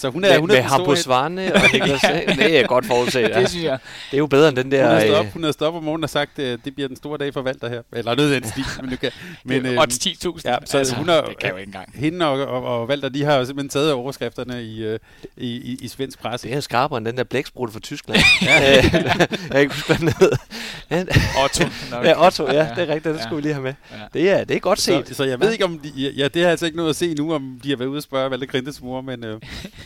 [0.00, 0.96] Så hun er, hun er med held.
[0.96, 2.34] Svane og Niklas Sager.
[2.34, 3.20] Det er godt forudset.
[3.30, 3.40] Ja.
[3.40, 3.78] Det synes jeg.
[4.10, 4.86] Det er jo bedre end den Hun der...
[4.88, 6.88] har stået op, øh, hun har stået op om morgenen og sagt, at det bliver
[6.88, 7.82] den store dag for Valter her.
[7.92, 9.10] Eller noget af den stil, men du kan.
[9.44, 10.40] Men, øh, Odds 10.000.
[10.44, 11.92] ja, så hun er- det kan jo ikke engang.
[11.94, 14.98] hende og, og, og Valter, de har jo simpelthen taget overskrifterne i, øh,
[15.36, 16.48] i, i, i svensk presse.
[16.48, 18.18] det er skarpere end den der blæksprutte fra Tyskland.
[18.42, 18.60] ja.
[18.62, 18.82] jeg
[19.50, 21.08] kan ikke huske, hvad den.
[21.44, 21.64] Otto.
[21.90, 22.04] nok.
[22.04, 23.22] Ja, Otto, ja, det er rigtigt, det Ja.
[23.22, 23.74] skulle vi lige have med.
[23.92, 23.96] Ja.
[24.20, 25.08] Det er, det er godt set.
[25.08, 26.96] Så, så jeg ved ikke, om de, ja, det har jeg altså ikke noget at
[26.96, 29.40] se nu, om de har været ude og spørge Valter Grintes mor, men øh,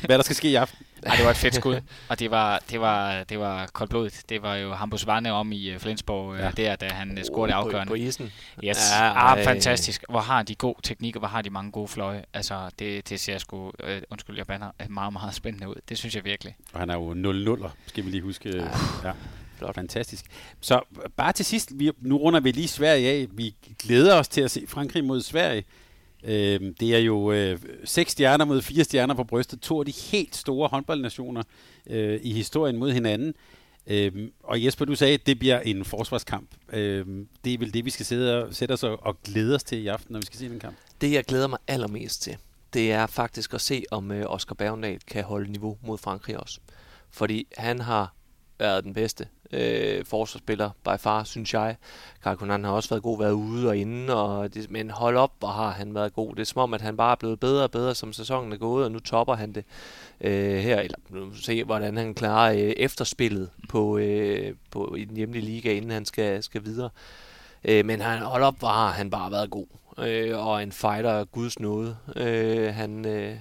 [0.07, 0.87] hvad der skal ske i aften.
[1.07, 4.23] Ej, det var et fedt skud, og det var, det var, det var koldblodigt.
[4.29, 6.45] Det var jo Hampus Varne om i uh, Flensborg, Ja.
[6.45, 6.51] ja.
[6.51, 7.91] der, da han uh, scorede På, afgørende.
[7.91, 8.25] på isen.
[8.25, 8.33] Yes.
[8.63, 9.39] Ja, Ja, ej.
[9.39, 10.05] ah, fantastisk.
[10.09, 12.25] Hvor har de god teknik, og hvor har de mange gode fløje.
[12.35, 15.75] Altså, det, det ser sgu, øh, undskyld, jeg bander, øh, meget, meget spændende ud.
[15.89, 16.57] Det synes jeg virkelig.
[16.73, 18.63] Og han er jo 0-0'er, skal vi lige huske.
[19.05, 19.13] Ja,
[19.59, 19.75] Flot.
[19.75, 20.25] fantastisk.
[20.61, 20.81] Så
[21.17, 23.27] bare til sidst, vi, nu runder vi lige Sverige af.
[23.33, 25.65] Vi glæder os til at se Frankrig mod Sverige.
[26.25, 29.61] Øh, det er jo øh, seks stjerner mod fire stjerner på brystet.
[29.61, 31.43] To af de helt store håndboldnationer
[31.87, 33.35] øh, i historien mod hinanden.
[33.87, 36.49] Øhm, og Jesper, du sagde, at det bliver en forsvarskamp.
[36.73, 39.65] Øhm, det er vel det, vi skal sidde og, sætte os og, og glæde os
[39.65, 40.77] til i aften, når vi skal se den kamp.
[41.01, 42.37] Det, jeg glæder mig allermest til,
[42.75, 46.61] det er faktisk at se, om øh, Oscar Bergendal kan holde niveau mod Frankrig også.
[47.11, 48.15] Fordi han har
[48.65, 51.77] været den bedste øh, forsvarsspiller by far, synes jeg.
[52.23, 55.49] Karkunan har også været god, været ude og inde, og det, men hold op, hvor
[55.49, 56.35] har han været god.
[56.35, 58.57] Det er som om, at han bare er blevet bedre og bedre, som sæsonen er
[58.57, 59.65] gået, og nu topper han det
[60.21, 60.81] øh, her.
[60.81, 65.73] Eller nu se, hvordan han klarer øh, efterspillet på, øh, på, i den hjemlige liga,
[65.73, 66.91] inden han skal, skal videre.
[67.65, 69.67] Øh, men han, hold op, hvor har han bare været god.
[69.99, 71.97] Øh, og en fighter guds nåde.
[72.17, 73.37] Øh, han, øh,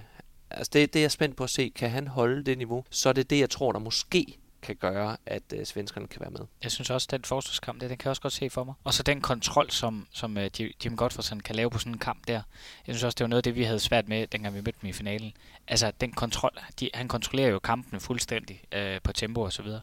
[0.51, 1.71] altså det, det er jeg spændt på at se.
[1.75, 2.83] Kan han holde det niveau?
[2.89, 6.29] Så er det det, jeg tror, der måske kan gøre, at øh, svenskerne kan være
[6.31, 6.39] med.
[6.63, 8.73] Jeg synes også, at den forsvarskamp, det, den kan jeg også godt se for mig.
[8.83, 11.99] Og så den kontrol, som, som øh, uh, Jim Godfredsen kan lave på sådan en
[11.99, 12.41] kamp der.
[12.87, 14.79] Jeg synes også, det var noget af det, vi havde svært med, dengang vi mødte
[14.81, 15.33] dem i finalen.
[15.67, 19.81] Altså, den kontrol, de, han kontrollerer jo kampene fuldstændig uh, på tempo og så videre.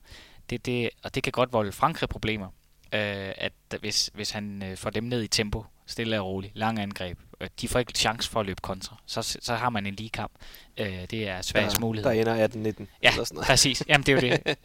[0.50, 2.48] Det, det, og det kan godt volde Frankrig problemer,
[2.94, 6.78] uh, at hvis, hvis han uh, får dem ned i tempo, stille og roligt, lang
[6.78, 7.18] angreb.
[7.40, 8.96] Uh, de får ikke chance for at løbe kontra.
[9.06, 10.32] Så, så har man en lige kamp.
[10.80, 12.10] Uh, det er Sveriges der, mulighed.
[12.10, 12.54] Der ender 18-19.
[13.02, 13.46] Ja, eller sådan noget.
[13.46, 13.82] præcis.
[13.88, 14.58] Jamen, det er jo det.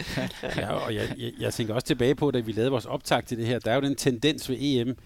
[0.57, 3.38] Ja, og jeg, jeg, jeg tænker også tilbage på, da vi lavede vores optag til
[3.38, 4.97] det her, der er jo den tendens ved EM,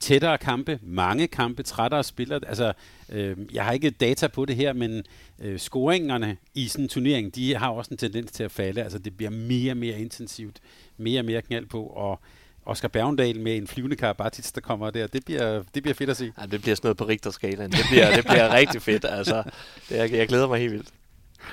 [0.00, 2.40] tættere kampe, mange kampe, trættere spillere.
[2.46, 2.72] Altså,
[3.08, 5.02] øh, jeg har ikke data på det her, men
[5.38, 8.82] øh, scoringerne i sådan en turnering, de har også en tendens til at falde.
[8.82, 10.60] Altså, det bliver mere og mere intensivt,
[10.96, 12.20] mere og mere knald på, og
[12.66, 16.16] Oscar Bergendal med en flyvende Karabatic, der kommer der, det bliver, det bliver fedt at
[16.16, 16.32] se.
[16.40, 17.72] Ja, det bliver sådan noget på Richterskalaen.
[17.72, 19.04] Det bliver, det bliver rigtig fedt.
[19.08, 19.42] Altså,
[19.88, 20.88] det er, jeg glæder mig helt vildt.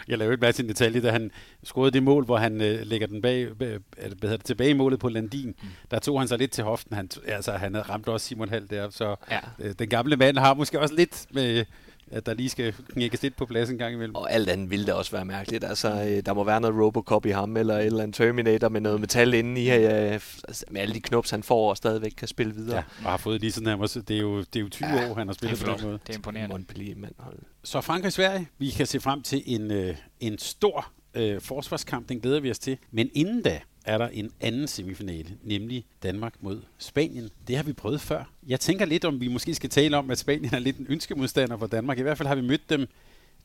[0.08, 1.32] Jeg lavede et masse en detalje, da han
[1.64, 5.00] scorede det mål, hvor han øh, lægger den bag, eller hvad det, tilbage i målet
[5.00, 5.48] på Landin.
[5.48, 5.68] Mm.
[5.92, 6.96] Der tog han sig lidt til hoften.
[6.96, 9.40] Han, altså, han havde ramt også Simon Hall der, så Ja.
[9.60, 11.66] øh, den gamle mand har måske også lidt med,
[12.12, 14.16] at der lige skal knækkes lidt på plads en gang imellem.
[14.16, 15.64] Og alt andet ville det også være mærkeligt.
[15.64, 18.82] Altså, øh, der må være noget Robocop i ham, eller et eller andet Terminator med
[18.82, 20.14] noget metal inde i, øh,
[20.48, 22.76] altså, med alle de knops, han får, og stadigvæk kan spille videre.
[22.78, 24.90] Ja, og har fået lige sådan, han var, det er jo, det er jo 20
[24.90, 26.00] Ja, år, han har spillet på den måde.
[26.08, 26.54] Det er imponerende.
[26.54, 27.14] Montpellier, mand.
[27.18, 27.40] Hold.
[27.64, 32.40] Så Frankrig-Sverige, vi kan se frem til en, øh, en stor øh, forsvarskamp, den glæder
[32.40, 32.78] vi os til.
[32.92, 37.30] Men inden da er der en anden semifinale, nemlig Danmark mod Spanien.
[37.48, 38.24] Det har vi prøvet før.
[38.48, 41.58] Jeg tænker lidt, om vi måske skal tale om, at Spanien er lidt en ønskemodstander
[41.58, 42.00] for Danmark.
[42.00, 42.88] I hvert fald har vi mødt dem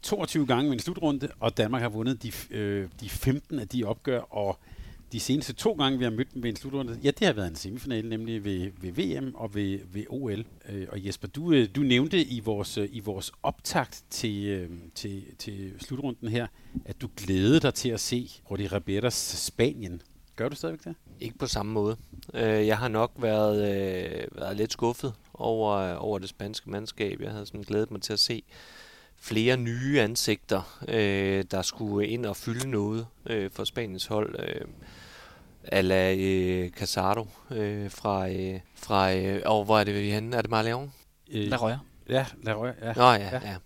[0.03, 3.84] 22 gange i en slutrunde, og Danmark har vundet de, øh, de 15 af de
[3.84, 4.59] opgør, og
[5.12, 7.49] de seneste to gange, vi har mødt dem ved en slutrunde, ja, det har været
[7.49, 10.45] en semifinale, nemlig ved, ved VM og ved, ved OL.
[10.68, 14.70] Øh, og Jesper, du, øh, du nævnte i vores, øh, i vores optakt til, øh,
[14.95, 16.47] til, til slutrunden her,
[16.84, 20.03] at du glædede dig til at se Rudi Rabetas Spanien.
[20.39, 20.95] Gør du stadigvæk det?
[21.20, 21.97] Ikke på samme måde.
[22.34, 27.20] Øh, jeg har nok været, øh, været lidt skuffet over, over det spanske mandskab.
[27.20, 28.43] Jeg havde sådan glædet mig til at se
[29.20, 34.36] flere nye ansigter, øh, der skulle ind og fylde noget øh, for Spaniens hold.
[34.39, 34.61] Øh,
[35.64, 40.36] Ala øh, Casado øh, fra, øh, fra øh, oh, hvor er det vi er henne?
[40.36, 40.93] Er det Marleon?
[41.30, 41.78] Øh, Der rører.
[42.09, 42.93] Ja, lad røre, ja.
[42.97, 43.28] Nå ja, Ja.
[43.32, 43.41] ja.
[43.51, 43.57] ja.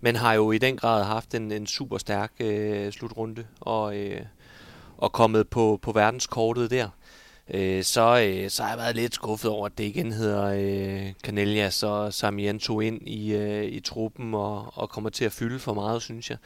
[0.00, 4.20] Men har jo i den grad haft en, en super stærk øh, slutrunde og, øh,
[5.04, 6.88] og kommet på, på verdenskortet der.
[7.50, 11.12] Øh, så, øh, så har jeg været lidt skuffet over, at det igen hedder øh,
[11.22, 15.74] Canellas og Sarmiento ind i, øh, i truppen og, og kommer til at fylde for
[15.74, 16.38] meget, synes jeg.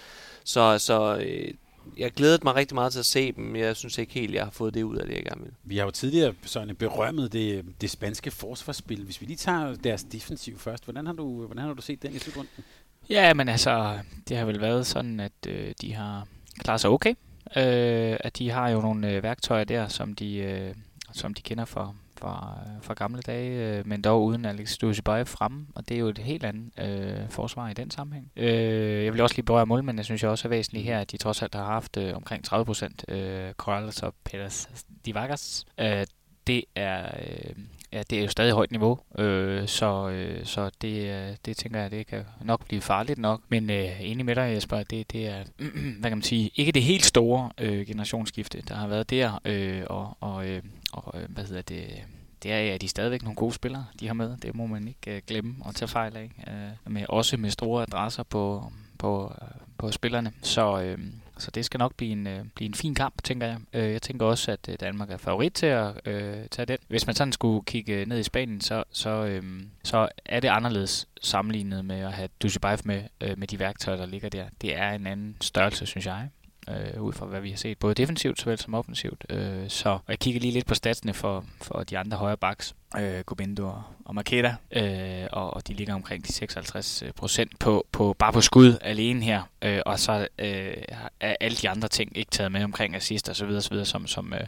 [0.45, 1.55] Så, så øh,
[1.99, 3.57] jeg glædede mig rigtig meget til at se dem.
[3.57, 5.53] Jeg synes ikke helt, jeg har fået det ud af det, jeg gerne vil.
[5.65, 9.05] Vi har jo tidligere sådan berømmet det, det spanske forsvarsspil.
[9.05, 12.15] Hvis vi lige tager deres defensiv først, hvordan har du, hvordan har du set den
[12.15, 12.65] i slutrunden?
[13.11, 13.99] Ja, men altså,
[14.29, 16.27] det har vel været sådan, at øh, de har
[16.59, 17.15] klaret sig okay.
[17.57, 20.75] Øh, at de har jo nogle øh, værktøjer der, som de, øh,
[21.13, 25.27] som de kender fra, fra, øh, fra gamle dage, øh, men dog uden Alex Dushibayev
[25.27, 28.31] fremme, og det er jo et helt andet øh, forsvar i den sammenhæng.
[28.37, 31.17] Øh, jeg vil også lige berøre målmændene, synes jeg også er væsentligt her, at de
[31.17, 34.69] trods alt har haft øh, omkring 30 procent øh, Corrales og Peters
[35.07, 35.67] Divagas.
[35.81, 36.07] Øh,
[36.47, 37.55] det er, øh,
[37.93, 41.81] ja, det er jo stadig højt niveau, øh, så, øh, så det, øh, det tænker
[41.81, 43.41] jeg, det kan nok blive farligt nok.
[43.49, 45.45] Men øh, enig med dig, Jesper, det, det er,
[46.01, 49.83] hvad kan man sige, ikke det helt store øh, generationsskifte, der har været der, øh,
[49.87, 50.63] og, og, øh,
[50.93, 52.05] og øh, hvad hedder det,
[52.43, 54.37] det er, at de er stadigvæk nogle gode spillere, de har med.
[54.43, 56.31] Det må man ikke øh, glemme og tage fejl af.
[56.49, 60.33] Øh, med, også med store adresser på, på, øh, på spillerne.
[60.43, 60.99] Så, øh,
[61.39, 63.59] så det skal nok blive en, øh, blive en fin kamp, tænker jeg.
[63.73, 66.79] Øh, jeg tænker også, at øh, Danmark er favorit til at øh, tage den.
[66.89, 69.43] Hvis man sådan skulle kigge øh, ned i Spanien, så, så, øh,
[69.85, 74.07] så er det anderledes sammenlignet med at have Dushibayev med, øh, med de værktøjer, der
[74.07, 74.45] ligger der.
[74.61, 76.29] Det er en anden størrelse, synes jeg
[76.71, 79.25] øh, ud fra hvad vi har set, både defensivt såvel som offensivt.
[79.29, 82.75] Øh, så og jeg kigger lige lidt på statsene for, for de andre højre backs,
[82.99, 87.59] øh, Gobindo og, og Makeda, øh, og, og de ligger omkring de 56 øh, procent
[87.59, 90.75] på, på, bare på skud alene her, øh, og så øh,
[91.21, 93.87] er alle de andre ting ikke taget med omkring assist og så videre, så videre
[93.87, 94.47] som, som, øh,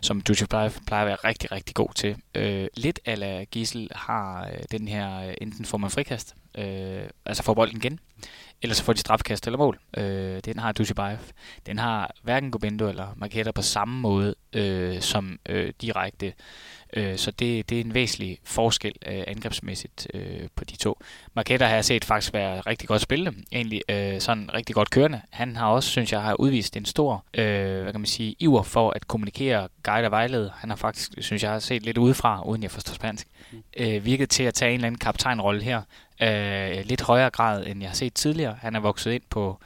[0.00, 2.16] som Dutch plejer, plejer at være rigtig, rigtig god til.
[2.34, 7.42] Øh, lidt ala Gisel har øh, den her, øh, enten får man frikast, øh, altså
[7.42, 8.00] får bolden igen,
[8.64, 9.78] eller så får de strafkast eller mål.
[9.96, 11.18] Øh, den har Dushibayev.
[11.66, 16.32] Den har hverken Gobindo eller Marketa på samme måde øh, som øh, direkte.
[16.92, 20.98] Øh, så det, det er en væsentlig forskel øh, angrebsmæssigt øh, på de to.
[21.34, 25.20] Marketa har jeg set faktisk være rigtig godt spillende, egentlig øh, sådan rigtig godt kørende.
[25.30, 28.62] Han har også, synes jeg, har udvist en stor, øh, hvad kan man sige, iver
[28.62, 30.52] for at kommunikere, guide og vejlede.
[30.56, 33.26] Han har faktisk, synes jeg, har set lidt udefra, uden jeg forstår spansk,
[33.76, 35.82] øh, virket til at tage en eller anden kaptajnrolle her,
[36.22, 38.56] øh, lidt højere grad, end jeg har set tidligere.
[38.60, 39.58] Han er vokset ind på,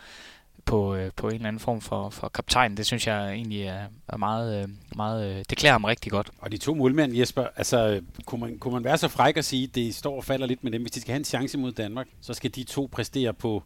[0.64, 2.76] på, øh, på en eller anden form for, for kaptajn.
[2.76, 6.30] Det synes jeg egentlig er, er meget, øh, meget øh, det klæder ham rigtig godt.
[6.38, 9.64] Og de to målmænd, Jesper, altså, kunne man, kunne man være så fræk at sige,
[9.64, 10.82] at det står og falder lidt med dem.
[10.82, 13.62] Hvis de skal have en chance mod Danmark, så skal de to præstere på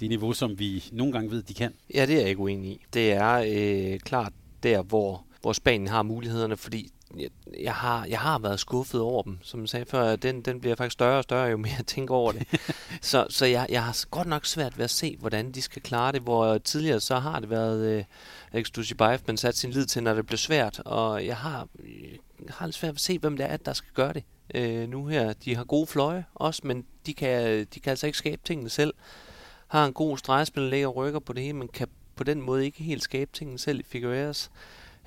[0.00, 1.72] det niveau, som vi nogle gange ved, de kan.
[1.94, 2.80] Ja, det er jeg ikke uenig i.
[2.94, 8.18] Det er øh, klart der, hvor, hvor Spanien har mulighederne, fordi jeg, jeg, har, jeg
[8.18, 9.38] har været skuffet over dem.
[9.42, 12.14] Som jeg sagde før, den, den bliver faktisk større og større, jo mere jeg tænker
[12.14, 12.46] over det.
[13.00, 16.12] så så jeg, jeg har godt nok svært ved at se, hvordan de skal klare
[16.12, 18.04] det, hvor tidligere så har det været øh,
[18.52, 21.68] Alex Dushibayev, man satte sin lid til, når det blev svært, og jeg har,
[22.46, 24.88] jeg har lidt svært ved at se, hvem det er, der skal gøre det øh,
[24.88, 25.32] nu her.
[25.32, 28.94] De har gode fløje også, men de kan, de kan altså ikke skabe tingene selv.
[29.68, 32.82] Har en god stregspiller, lægger rykker på det hele, men kan på den måde ikke
[32.82, 34.50] helt skabe tingene selv i Figueres.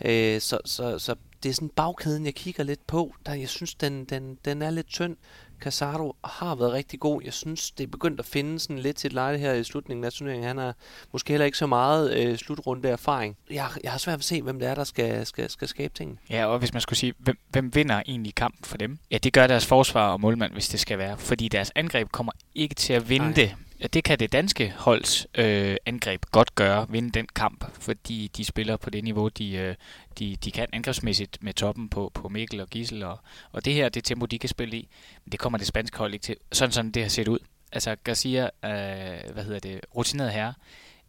[0.05, 1.15] Øh, så, så, så
[1.45, 3.15] det er sådan bagkæden, jeg kigger lidt på.
[3.25, 5.15] Der, jeg synes, den, den, den er lidt tynd.
[5.59, 7.21] Casado har været rigtig god.
[7.23, 10.03] Jeg synes, det er begyndt at finde sådan lidt til et lejde her i slutningen
[10.03, 10.47] af turneringen.
[10.47, 10.75] Han har
[11.11, 13.37] måske heller ikke så meget øh, slutrunde erfaring.
[13.49, 15.93] Jeg, jeg har svært ved at se, hvem det er, der skal, skal, skal skabe
[15.93, 16.19] ting.
[16.29, 18.99] Ja, og hvis man skulle sige, hvem, hvem vinder egentlig kampen for dem?
[19.11, 21.17] Ja, det gør deres forsvar og målmand, hvis det skal være.
[21.17, 25.27] Fordi deres angreb kommer ikke til at vinde det Ja, det kan det danske holds
[25.35, 29.75] øh, angreb godt gøre, vinde den kamp, fordi de spiller på det niveau, de, øh,
[30.19, 33.19] de, de kan angrebsmæssigt med toppen på, på Mikkel og Gissel, og,
[33.51, 34.87] og det her, det tempo, de kan spille i,
[35.25, 37.39] men det kommer det spanske hold ikke til, sådan som det har set ud.
[37.71, 40.53] Altså Garcia, øh, hvad hedder det, rutineret herre,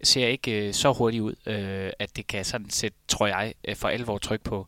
[0.03, 3.77] ser ikke øh, så hurtigt ud, øh, at det kan sådan set, tror jeg, øh,
[3.77, 4.67] for alvor tryk på,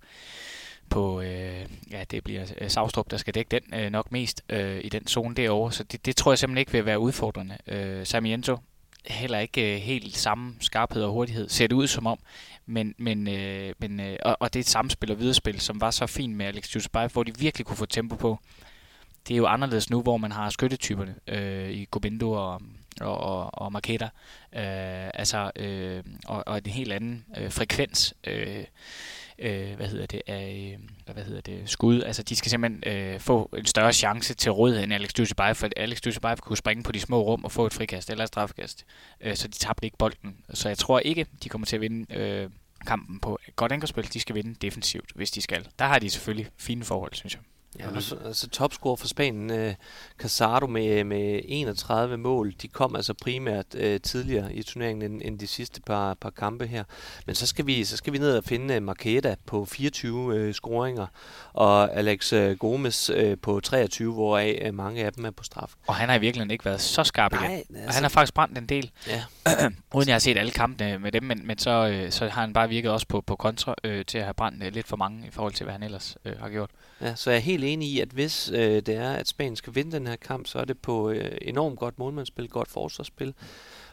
[0.89, 4.81] på, øh, ja, det bliver øh, Savstrup, der skal dække den øh, nok mest øh,
[4.85, 7.57] i den zone derovre, så det, det tror jeg simpelthen ikke vil være udfordrende.
[7.67, 8.57] Øh, Samiento,
[9.07, 12.19] heller ikke øh, helt samme skarphed og hurtighed, ser det ud som om,
[12.67, 15.91] men, men, øh, men øh, og, og det er et samspil og viderespil, som var
[15.91, 18.39] så fint med Alex Jusbaev, hvor de virkelig kunne få tempo på.
[19.29, 22.63] Det er jo anderledes nu, hvor man har skyttetyperne øh, i Gobindo og,
[23.01, 24.05] og, og, og Marketa,
[24.53, 28.15] øh, altså, øh, og, og en helt anden øh, frekvens.
[28.27, 28.65] Øh,
[29.39, 32.03] øh, hvad hedder det, af, øh, hvad hedder det, skud.
[32.03, 35.69] Altså, de skal simpelthen øh, få en større chance til rådighed end Alex Dussebayev, for
[35.77, 38.85] Alex Dussebayev kunne springe på de små rum og få et frikast eller et strafkast.
[39.21, 40.37] Øh, så de tabte ikke bolden.
[40.55, 42.51] Så jeg tror ikke, de kommer til at vinde øh,
[42.87, 44.13] kampen på godt angrebsspil.
[44.13, 45.69] De skal vinde defensivt, hvis de skal.
[45.79, 47.43] Der har de selvfølgelig fine forhold, synes jeg.
[47.79, 49.75] Ja, altså, altså topscorer for Spanien, uh,
[50.19, 55.39] Casado med, med 31 mål, de kom altså primært uh, tidligere i turneringen end, end
[55.39, 56.85] de sidste par, par kampe her.
[57.27, 60.55] Men så skal vi så skal vi ned og finde uh, Marqueta på 24 uh,
[60.55, 61.07] scoringer,
[61.53, 65.73] og Alex uh, Gomes uh, på 23, hvoraf uh, mange af dem er på straf.
[65.87, 67.77] Og han har i virkeligheden ikke været så skarp Nej, igen.
[67.77, 68.91] altså, Og han har faktisk brændt en del.
[69.07, 69.25] Ja.
[69.95, 72.53] Uden jeg har set alle kampene med dem, men, men så, øh, så har han
[72.53, 75.27] bare virket også på, på kontra øh, til at have brændt øh, lidt for mange
[75.27, 76.71] i forhold til, hvad han ellers øh, har gjort.
[77.01, 79.75] Ja, så jeg er helt enig i, at hvis øh, det er, at Spanien skal
[79.75, 83.35] vinde den her kamp, så er det på øh, enormt godt målmandsspil, godt forsvarsspil.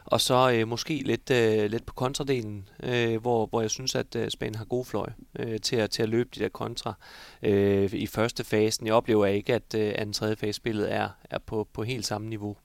[0.06, 4.16] Og så øh, måske lidt, øh, lidt på kontradelen, øh, hvor, hvor jeg synes, at
[4.16, 6.94] øh, Spanien har god fløj øh, til, at, til at løbe de der kontra
[7.42, 8.86] øh, i første fasen.
[8.86, 12.28] Jeg oplever ikke, at øh, anden tredje fase spillet er, er på, på helt samme
[12.28, 12.56] niveau.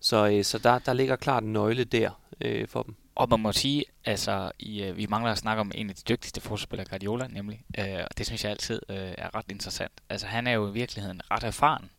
[0.00, 2.94] Så, øh, så der, der ligger klart en nøgle der øh, for dem.
[3.14, 6.02] Og man må sige, altså, i, øh, vi mangler at snakke om en af de
[6.08, 7.64] dygtigste forsvarsspillere, Guardiola nemlig.
[7.78, 9.92] Øh, og det synes jeg altid øh, er ret interessant.
[10.08, 11.90] Altså, han er jo i virkeligheden ret erfaren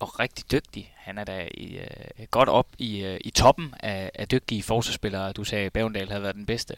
[0.00, 0.92] og rigtig dygtig.
[0.96, 5.32] Han er da i, øh, godt op i, øh, i toppen af, af dygtige forsvarsspillere.
[5.32, 6.74] Du sagde, at Bavendal havde været den bedste.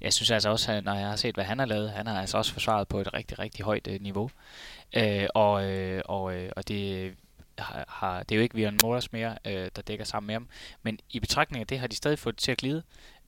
[0.00, 2.20] Jeg synes altså også, at når jeg har set, hvad han har lavet, han har
[2.20, 4.30] altså også forsvaret på et rigtig, rigtig højt øh, niveau.
[4.96, 7.14] Øh, og, øh, og, øh, og det
[7.62, 10.48] har, har, det er jo ikke Vian Motors mere, øh, der dækker sammen med ham.
[10.82, 12.82] Men i betragtning af det har de stadig fået det til at glide.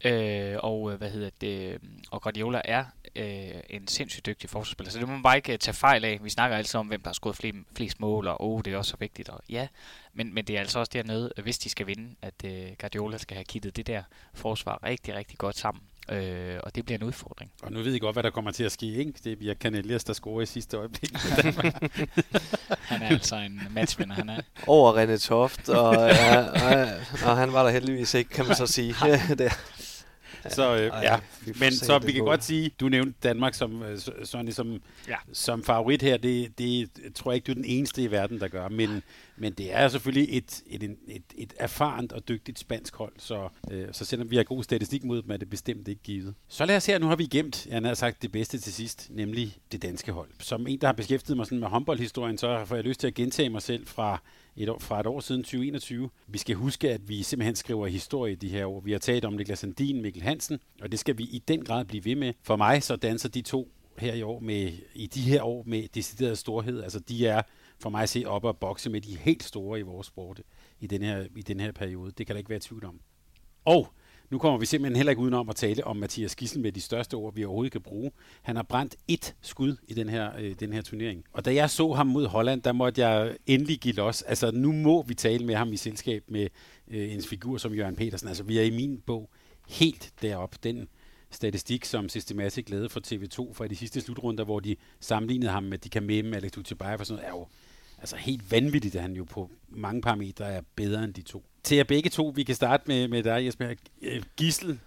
[0.04, 1.80] Øh, og øh, hvad hedder det?
[2.10, 2.84] Og Guardiola er
[3.16, 6.18] øh, en sindssygt dygtig forsvarsspiller, så det må man bare ikke øh, tage fejl af.
[6.22, 8.78] Vi snakker altid om, hvem der har skåret flest, flest mål, og oh, det er
[8.78, 9.28] også så vigtigt.
[9.28, 9.68] Og ja,
[10.12, 13.34] men, men det er altså også dernede, hvis de skal vinde, at øh, Guardiola skal
[13.34, 14.02] have kittet det der
[14.34, 15.82] forsvar rigtig, rigtig godt sammen.
[16.10, 17.50] Øh, og det bliver en udfordring.
[17.62, 19.12] Og nu ved I godt, hvad der kommer til at ske, ikke?
[19.24, 21.10] Det bliver Canelias, der scorer i sidste øjeblik.
[22.90, 24.40] han er altså en matchvinder, han er.
[24.66, 26.88] Over René Toft, og, ja, og,
[27.26, 28.94] og han var der heldigvis ikke, kan man så sige.
[29.38, 29.50] der.
[30.50, 31.16] Så øh, ja,
[31.46, 32.24] men så vi kan på.
[32.24, 35.16] godt sige, du nævnte Danmark som øh, sådan som, ja.
[35.32, 36.16] som favorit her.
[36.16, 38.68] Det, det tror jeg ikke, du er den eneste i verden, der gør.
[38.68, 39.02] Men,
[39.36, 43.12] men det er selvfølgelig et, et, et, et, et erfarent og dygtigt spansk hold.
[43.18, 46.34] Så, øh, så selvom vi har god statistik mod dem, er det bestemt ikke givet.
[46.48, 49.06] Så lad os her, nu har vi gemt, jeg har sagt det bedste til sidst,
[49.10, 50.28] nemlig det danske hold.
[50.40, 53.14] Som en, der har beskæftiget mig sådan med håndboldhistorien, så får jeg lyst til at
[53.14, 54.20] gentage mig selv fra
[54.56, 56.10] et år, fra et år siden 2021.
[56.26, 58.80] Vi skal huske, at vi simpelthen skriver historie i de her år.
[58.80, 61.84] Vi har talt om Niklas Sandin, Mikkel Hansen, og det skal vi i den grad
[61.84, 62.32] blive ved med.
[62.42, 65.88] For mig så danser de to her i år med, i de her år med
[65.94, 66.82] decideret storhed.
[66.82, 67.42] Altså de er
[67.78, 70.40] for mig at se op og bokse med de helt store i vores sport
[70.80, 72.12] i den her, i den her periode.
[72.18, 73.00] Det kan der ikke være tvivl om.
[73.64, 73.88] Og
[74.34, 77.14] nu kommer vi simpelthen heller ikke udenom at tale om Mathias Gissel med de største
[77.14, 78.10] ord, vi overhovedet kan bruge.
[78.42, 81.24] Han har brændt et skud i den her, øh, den her turnering.
[81.32, 84.22] Og da jeg så ham mod Holland, der måtte jeg endelig give los.
[84.22, 86.48] Altså nu må vi tale med ham i selskab med
[86.88, 88.28] øh, en figur som Jørgen Petersen.
[88.28, 89.30] Altså vi er i min bog
[89.68, 90.64] helt derop.
[90.64, 90.88] Den
[91.30, 95.78] statistik, som Systematic lavede for TV2 fra de sidste slutrunder, hvor de sammenlignede ham med
[95.78, 97.46] de kan med Alex Dutjebaev og sådan noget, er jo
[97.98, 101.44] altså helt vanvittigt, at han jo på mange parametre er bedre end de to.
[101.64, 103.74] Til jer begge to, vi kan starte med, med dig, Jesper.
[104.02, 104.78] Øh, Gissel,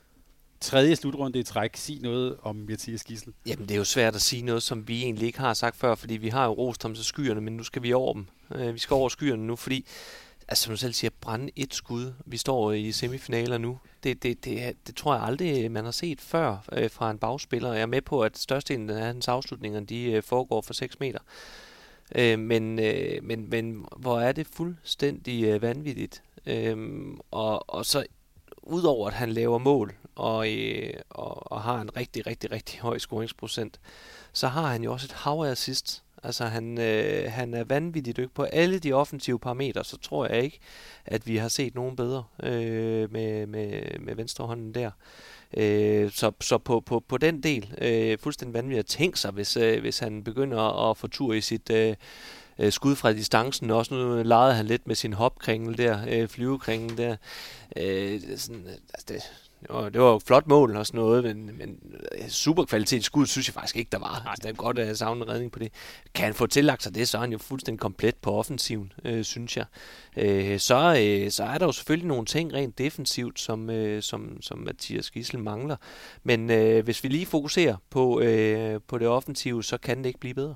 [0.61, 1.75] tredje slutrunde i træk.
[1.75, 3.33] Sig noget om Mathias Gissel.
[3.45, 5.95] Jamen, det er jo svært at sige noget, som vi egentlig ikke har sagt før,
[5.95, 8.25] fordi vi har jo rost ham til skyerne, men nu skal vi over dem.
[8.55, 9.85] Øh, vi skal over skyerne nu, fordi
[10.47, 12.13] altså, som du selv siger, brænde et skud.
[12.25, 13.79] Vi står i semifinaler nu.
[14.03, 17.73] Det, det, det, det tror jeg aldrig, man har set før øh, fra en bagspiller.
[17.73, 21.19] Jeg er med på, at størstedelen af hans afslutninger, de øh, foregår for 6 meter.
[22.15, 26.23] Øh, men, øh, men, men hvor er det fuldstændig øh, vanvittigt.
[26.47, 28.05] Øhm, og, og så
[28.63, 32.97] udover at han laver mål og, øh, og, og har en rigtig, rigtig, rigtig høj
[32.97, 33.79] scoringsprocent,
[34.33, 36.03] så har han jo også et hav af assist.
[36.23, 40.43] Altså han, øh, han er vanvittigt dygtig på alle de offensive parametre, så tror jeg
[40.43, 40.59] ikke,
[41.05, 44.91] at vi har set nogen bedre øh, med, med, med venstrehånden der.
[45.57, 49.57] Øh, så så på, på, på den del, øh, fuldstændig vanvittigt at tænke sig, hvis,
[49.57, 51.95] øh, hvis han begynder at få tur i sit øh,
[52.59, 53.71] øh, skud fra distancen.
[53.71, 57.15] Også nu legede han lidt med sin hopkringel der, øh, flyvekringel der.
[57.75, 59.21] Øh, sådan, øh, altså det,
[59.61, 61.79] det var, det var jo flot mål og sådan noget, men, men
[62.21, 64.23] øh, super kvalitet skud synes jeg faktisk ikke, der var.
[64.27, 65.71] Altså, det er godt øh, at savne redning på det.
[66.15, 69.23] Kan han få tillagt sig det, så er han jo fuldstændig komplet på offensiven, øh,
[69.23, 69.65] synes jeg.
[70.17, 74.41] Øh, så, øh, så er der jo selvfølgelig nogle ting rent defensivt, som, øh, som,
[74.41, 75.75] som Mathias Gissel mangler.
[76.23, 80.19] Men øh, hvis vi lige fokuserer på, øh, på det offensive, så kan det ikke
[80.19, 80.55] blive bedre.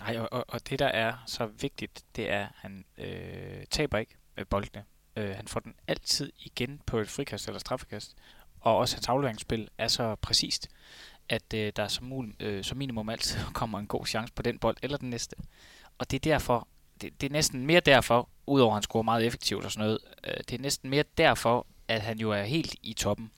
[0.00, 3.98] Nej, og, og, og det der er så vigtigt, det er, at han øh, taber
[3.98, 4.84] ikke øh, boldene.
[5.16, 8.16] Øh, han får den altid igen på et frikast eller straffekast.
[8.60, 10.68] Og også hans afleveringsspil er så præcist,
[11.28, 14.58] at øh, der som, mul, øh, som minimum altid kommer en god chance på den
[14.58, 15.36] bold eller den næste.
[15.98, 16.68] Og det er derfor,
[17.00, 19.98] det, det er næsten mere derfor, udover at han scorer meget effektivt og sådan noget,
[20.24, 23.30] øh, det er næsten mere derfor, at han jo er helt i toppen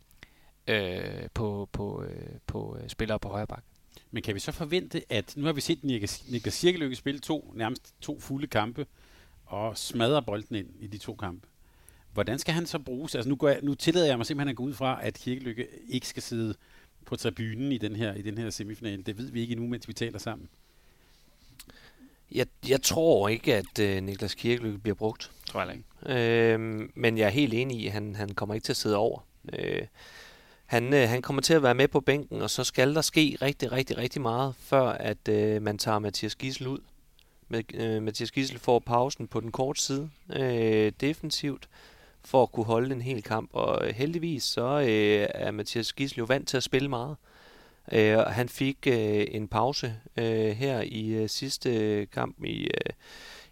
[0.67, 3.69] øh, på, på, øh, på øh, spillere på højre bakke.
[4.15, 7.53] Men kan vi så forvente, at nu har vi set Niklas, Niklas Cirkeløkke spille to,
[7.57, 8.87] nærmest to fulde kampe,
[9.47, 11.47] og smadre bolden ind i de to kampe.
[12.12, 13.15] Hvordan skal han så bruges?
[13.15, 15.69] Altså nu, går jeg, nu tillader jeg mig simpelthen at gå ud fra, at Kirkelykke
[15.89, 16.55] ikke skal sidde
[17.05, 19.07] på tribunen i den her, i den her semifinal.
[19.07, 20.49] Det ved vi ikke endnu, mens vi taler sammen.
[22.33, 25.31] Jeg, jeg tror ikke, at øh, Niklas Kirkelykke bliver brugt.
[25.47, 26.23] Tror jeg ikke.
[26.23, 28.97] Øh, men jeg er helt enig i, at han, han kommer ikke til at sidde
[28.97, 29.27] over.
[29.53, 29.87] Øh,
[30.67, 33.39] han, øh, han kommer til at være med på bænken, og så skal der ske
[33.43, 36.79] rigtig, rigtig, rigtig meget, før at øh, man tager Mathias Gissel ud.
[37.49, 41.69] Med, øh, Mathias Gissel får pausen på den korte side, øh, defensivt
[42.25, 43.51] for at kunne holde en hel kamp.
[43.53, 47.17] Og øh, heldigvis så øh, er Mathias Gissel jo vant til at spille meget.
[47.93, 52.93] Øh, han fik øh, en pause øh, her i øh, sidste kamp i, øh,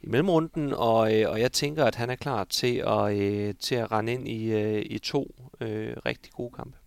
[0.02, 3.74] i mellemrunden, og, øh, og jeg tænker, at han er klar til at, øh, til
[3.74, 6.81] at rende ind i, øh, i to øh, rigtig gode kampe.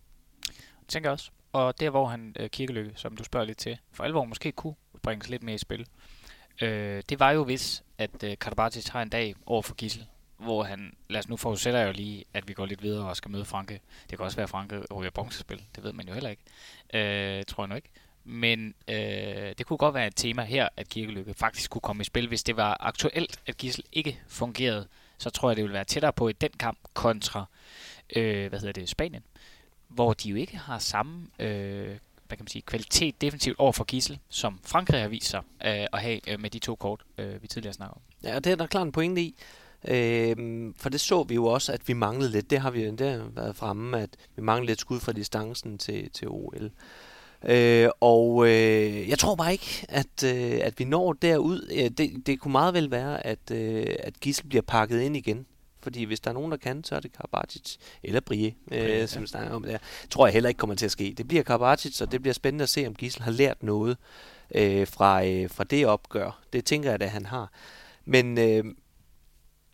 [0.86, 1.30] Jeg tænker også.
[1.52, 4.74] Og der, hvor han, øh, Kirkelykke, som du spørger lidt til, for alvor måske kunne
[5.02, 5.86] bringes lidt mere i spil,
[6.62, 10.06] øh, det var jo hvis, at øh, Karabatic har en dag over for Gissel,
[10.38, 13.16] hvor han, lad os nu forudsætter jeg jo lige, at vi går lidt videre og
[13.16, 13.80] skal møde Franke.
[14.10, 15.62] Det kan også være, at Franke ryger bronzespil.
[15.76, 16.42] Det ved man jo heller ikke.
[17.38, 17.90] Øh, tror jeg nu ikke.
[18.24, 18.96] Men øh,
[19.58, 22.28] det kunne godt være et tema her, at Kirkelykke faktisk kunne komme i spil.
[22.28, 26.12] Hvis det var aktuelt, at Gissel ikke fungerede, så tror jeg, det ville være tættere
[26.12, 27.44] på i den kamp kontra
[28.16, 29.22] øh, hvad hedder det, Spanien,
[29.88, 31.96] hvor de jo ikke har samme øh,
[32.28, 35.86] hvad kan man sige, kvalitet defensivt over for Gissel, som Frankrig har vist sig øh,
[35.92, 38.00] at have øh, med de to kort, øh, vi tidligere snakkede om.
[38.24, 39.34] Ja, og det er der klart en pointe i.
[39.88, 40.36] Øh,
[40.76, 42.50] for det så vi jo også, at vi manglede lidt.
[42.50, 46.10] Det har vi det har været fremme, at vi manglede lidt skud fra distancen til,
[46.10, 46.70] til OL.
[47.44, 51.70] Øh, og øh, jeg tror bare ikke, at, øh, at vi når derud.
[51.76, 55.46] Øh, det, det kunne meget vel være, at, øh, at Gissel bliver pakket ind igen.
[55.86, 59.22] Fordi hvis der er nogen, der kan, så er det Karabatic eller Brie, øh, som
[59.22, 59.78] vi snakker om der.
[60.10, 61.14] Tror jeg heller ikke kommer til at ske.
[61.16, 63.96] Det bliver Karabatic, og det bliver spændende at se, om Gissel har lært noget
[64.54, 66.40] øh, fra, øh, fra det opgør.
[66.52, 67.52] Det tænker jeg, at han har.
[68.04, 68.64] Men øh,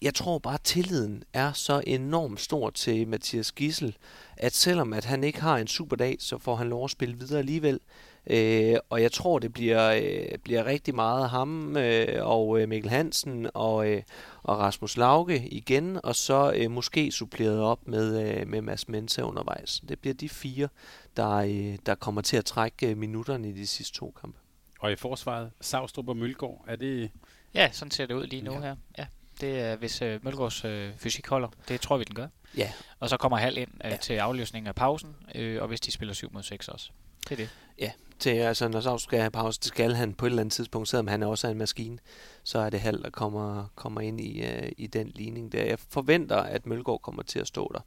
[0.03, 3.97] jeg tror bare, at tilliden er så enormt stor til Mathias Gissel,
[4.37, 7.19] at selvom at han ikke har en super dag, så får han lov at spille
[7.19, 7.81] videre alligevel.
[8.27, 12.91] Øh, og jeg tror, det bliver, øh, bliver rigtig meget ham øh, og øh, Mikkel
[12.91, 14.03] Hansen og, øh,
[14.43, 19.23] og Rasmus Lauke igen, og så øh, måske suppleret op med, øh, med Mads Mensa
[19.23, 19.83] undervejs.
[19.89, 20.69] Det bliver de fire,
[21.17, 24.39] der, øh, der kommer til at trække øh, minutterne i de sidste to kampe.
[24.81, 27.11] Og i forsvaret, Savstrup og Mølgaard, er det...
[27.55, 28.61] Ja, sådan ser det ud lige nu ja.
[28.61, 28.77] her.
[28.99, 29.07] Ja,
[29.41, 31.49] det er, hvis øh, Mølgaards øh, fysik holder.
[31.69, 32.27] Det tror vi, den gør.
[32.57, 32.73] Ja.
[33.01, 33.97] Og så kommer halv ind øh, ja.
[33.97, 36.91] til afløsning af pausen, øh, og hvis de spiller 7 mod 6 også.
[37.29, 37.49] Det er det.
[37.79, 40.53] Ja, til, altså, når Savstrup skal have pause, det skal han på et eller andet
[40.53, 41.99] tidspunkt, selvom han også er en maskine,
[42.45, 45.65] så er det halv, der kommer, kommer ind i, uh, i den ligning der.
[45.65, 47.81] Jeg forventer, at Mølgaard kommer til at stå der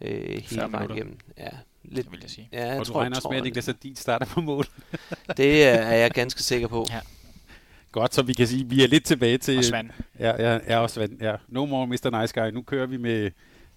[0.00, 1.18] øh, hele vejen igennem.
[1.38, 1.48] Ja,
[1.82, 2.48] lidt, det vil jeg sige.
[2.52, 4.66] Ja, jeg og tror, du regner også med, at Niklas Sadin starter på mål?
[5.36, 6.86] det er jeg ganske sikker på.
[6.90, 7.00] Ja.
[7.92, 9.58] Godt, så vi kan sige, at vi er lidt tilbage til...
[9.58, 9.90] Og Svend.
[10.18, 11.22] Ja, ja, ja, og Svend.
[11.22, 11.36] Ja.
[11.48, 12.20] No more Mr.
[12.20, 12.50] Nice Guy.
[12.50, 13.30] Nu kører vi med,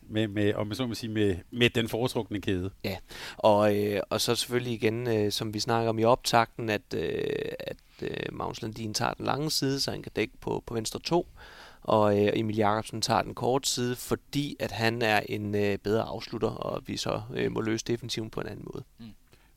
[0.10, 2.72] med, med, om man så må sige, med, med den foretrukne kæde.
[2.84, 2.97] Ja,
[3.38, 7.51] og, øh, og så selvfølgelig igen, øh, som vi snakker om i optakten, at, øh,
[7.60, 10.99] at øh, Magnus Landin tager den lange side, så han kan dække på, på venstre
[10.99, 11.28] 2,
[11.82, 16.03] og øh, Emil Jakobsen tager den korte side, fordi at han er en øh, bedre
[16.03, 18.84] afslutter, og vi så øh, må løse defensiven på en anden måde.
[18.97, 19.06] Mm.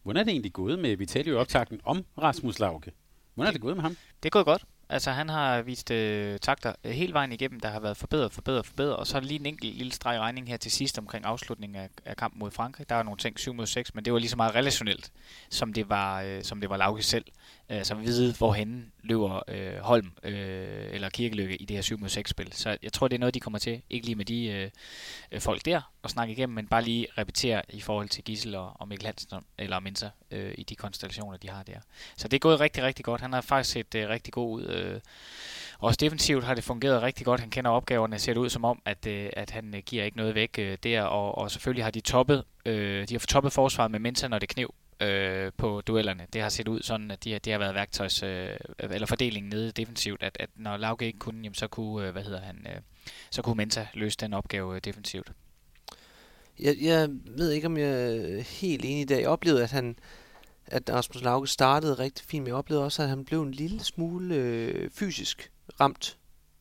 [0.02, 2.92] Hvordan er det egentlig gået med, vi talte jo optakten om Rasmus Lauke.
[3.34, 3.96] Hvordan er det gået med ham?
[4.22, 4.64] Det er gået godt.
[4.90, 8.66] Altså, han har vist øh, takter øh, hele vejen igennem, der har været forbedret, forbedret,
[8.66, 11.24] forbedret, og så er der lige en enkelt lille streg regning her til sidst omkring
[11.24, 12.88] afslutningen af, af kampen mod Frankrig.
[12.88, 15.12] Der var nogle ting 7 mod 6, men det var lige så meget relationelt,
[15.50, 17.24] som det var, øh, som det var Lauke selv.
[17.26, 17.32] Øh,
[17.70, 22.08] Øh, så vi hvorhen løber øh, Holm øh, eller Kirkelykke i det her 7 mod
[22.08, 22.52] 6 spil.
[22.52, 24.70] Så jeg tror, det er noget, de kommer til, ikke lige med de øh,
[25.32, 28.72] øh, folk der, at snakke igennem, men bare lige repetere i forhold til Gissel og,
[28.74, 31.78] og Mikkel Hansen eller Mensa øh, i de konstellationer, de har der.
[32.16, 33.20] Så det er gået rigtig, rigtig godt.
[33.20, 34.66] Han har faktisk set øh, rigtig god ud.
[34.66, 35.00] Øh,
[35.78, 37.40] også defensivt har det fungeret rigtig godt.
[37.40, 40.16] Han kender opgaverne, ser det ud som om, at, øh, at han øh, giver ikke
[40.16, 43.90] noget væk øh, der, og, og selvfølgelig har de toppet, øh, de har toppet forsvaret
[43.90, 46.26] med Mensa, når det knev øh, på duellerne.
[46.32, 49.72] Det har set ud sådan, at de, det har været værktøjs, øh, eller fordelingen nede
[49.72, 52.80] defensivt, at, at når Lauke ikke kunne, jamen, så kunne, øh, hvad hedder han, øh,
[53.30, 55.32] så kunne Menta løse den opgave øh, defensivt.
[56.60, 59.20] Jeg, jeg ved ikke, om jeg er helt enig i det.
[59.20, 59.96] Jeg oplevede, at han
[60.70, 63.80] at Rasmus Lauke startede rigtig fint, men jeg oplevede også, at han blev en lille
[63.80, 66.18] smule øh, fysisk ramt,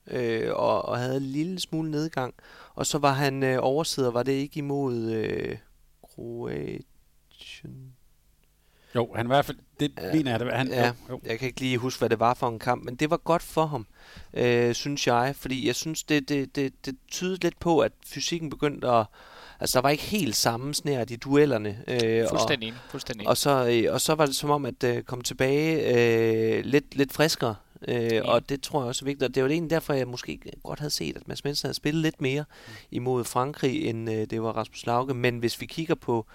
[0.07, 2.33] øh, og, og havde en lille smule nedgang.
[2.75, 5.57] Og så var han øh, oversider, var det ikke imod øh,
[6.03, 7.96] Kroatien?
[8.97, 11.19] Jo, han var i hvert fald, det ja, mener jeg, det han, ja, jo, jo.
[11.25, 13.41] jeg kan ikke lige huske, hvad det var for en kamp, men det var godt
[13.43, 13.87] for ham,
[14.33, 18.49] øh, synes jeg, fordi jeg synes, det, det, det, det tydede lidt på, at fysikken
[18.49, 19.05] begyndte at,
[19.59, 21.83] altså der var ikke helt samme snært i duellerne.
[21.87, 25.03] Øh, fuldstændig og, fuldstændig og så, øh, og så var det som om, at øh,
[25.03, 25.95] kom tilbage
[26.57, 27.55] øh, lidt, lidt friskere,
[27.87, 28.31] Øh, ja.
[28.31, 29.29] Og det tror jeg også er vigtigt.
[29.29, 31.73] Og det var det egentlig derfor, jeg måske godt havde set, at Mads Mensen havde
[31.73, 32.73] spillet lidt mere mm.
[32.91, 35.13] imod Frankrig, end øh, det var Rasmus Lauke.
[35.13, 36.25] Men hvis vi kigger på,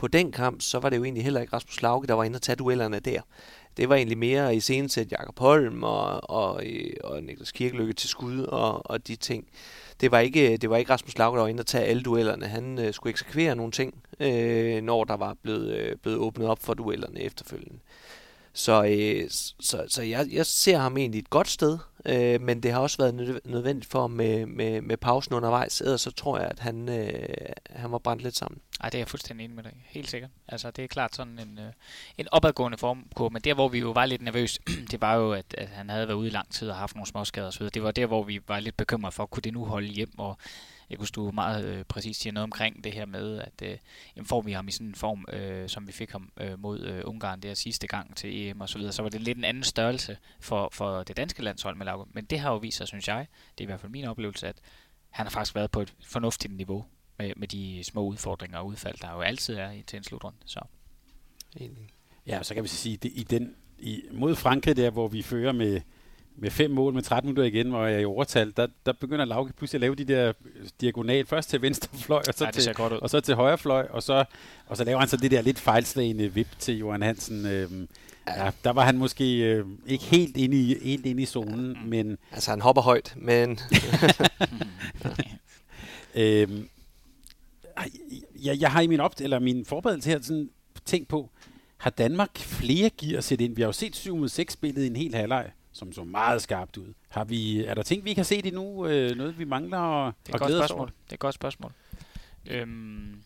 [0.00, 2.36] på den kamp, så var det jo egentlig heller ikke Rasmus Lauke, der var inde
[2.36, 3.20] og tage duellerne der.
[3.76, 6.62] Det var egentlig mere i scenesæt Jakob Holm og, og,
[7.04, 9.46] og Niklas Kirkelykke til skud og, og de ting.
[10.00, 12.46] Det var, ikke, det var ikke Rasmus Lauke, der var inde og tage alle duellerne.
[12.46, 16.62] Han øh, skulle eksekvere nogle ting, øh, når der var blevet, øh, blevet åbnet op
[16.62, 17.78] for duellerne efterfølgende.
[18.60, 19.30] Så, øh,
[19.60, 22.96] så, så jeg, jeg ser ham egentlig et godt sted, øh, men det har også
[22.98, 26.88] været nødvendigt for ham med, med, med pausen undervejs, ellers så tror jeg, at han,
[26.88, 27.28] øh,
[27.70, 28.60] han var brændt lidt sammen.
[28.80, 29.72] Ej, det er jeg fuldstændig enig med dig.
[29.86, 30.30] Helt sikkert.
[30.48, 31.72] Altså, det er klart sådan en, øh,
[32.18, 34.58] en opadgående form, men der, hvor vi jo var lidt nervøs,
[34.90, 37.06] det var jo, at, at han havde været ude i lang tid og haft nogle
[37.06, 37.66] småskader osv.
[37.66, 40.38] Det var der, hvor vi var lidt bekymrede for, kunne det nu holde hjem, og
[40.90, 43.78] jeg kunne du meget øh, præcis sige noget omkring det her med, at øh,
[44.16, 46.80] jamen, får vi ham i sådan en form, øh, som vi fik ham øh, mod
[46.80, 49.44] øh, Ungarn der sidste gang til EM og så videre, så var det lidt en
[49.44, 52.10] anden størrelse for, for det danske landshold med Lauke.
[52.14, 53.26] Men det har jo vist sig, synes jeg,
[53.58, 54.56] det er i hvert fald min oplevelse, at
[55.10, 56.84] han har faktisk været på et fornuftigt niveau
[57.18, 60.38] med, med de små udfordringer og udfald, der jo altid er i, til en slutrunde.
[60.44, 60.60] Så.
[62.26, 65.52] Ja, så kan vi sige, det, i den, i, mod Frankrig der, hvor vi fører
[65.52, 65.80] med
[66.40, 69.24] med fem mål med 13 minutter igen, hvor jeg er i overtal, der, der begynder
[69.24, 70.32] Lauke pludselig at lave de der
[70.80, 74.02] diagonal, først til venstre fløj, og så, ja, til, og så til højre fløj, og
[74.02, 74.24] så,
[74.66, 77.46] og så laver han så det der lidt fejlslagende vip til Johan Hansen.
[77.46, 77.88] Øhm,
[78.28, 82.18] ja, der var han måske øh, ikke helt inde i, helt inde i zonen, men...
[82.32, 83.50] Altså, han hopper højt, men...
[86.14, 86.68] øhm,
[88.44, 90.50] jeg, jeg har i min, op eller min forberedelse her sådan
[90.84, 91.30] tænkt på,
[91.76, 93.56] har Danmark flere gear at sætte ind?
[93.56, 95.50] Vi har jo set 7 mod 6 spillet i en hel halvleg
[95.80, 96.94] som så meget skarpt ud.
[97.08, 98.86] Har vi, er der ting, vi kan se det nu?
[98.86, 100.86] Øh, noget, vi mangler og, det er glæder os over?
[100.86, 101.72] Det er et godt spørgsmål.
[102.46, 103.22] Øhm,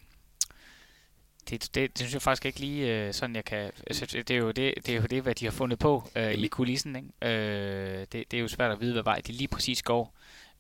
[1.51, 3.73] det, det, det synes jeg faktisk ikke lige øh, sådan, jeg kan...
[3.87, 6.33] Altså, det, er jo det, det er jo det, hvad de har fundet på øh,
[6.33, 6.97] i kulissen.
[6.97, 7.37] Ikke?
[7.37, 10.15] Øh, det, det er jo svært at vide, hvad vej de lige præcis går.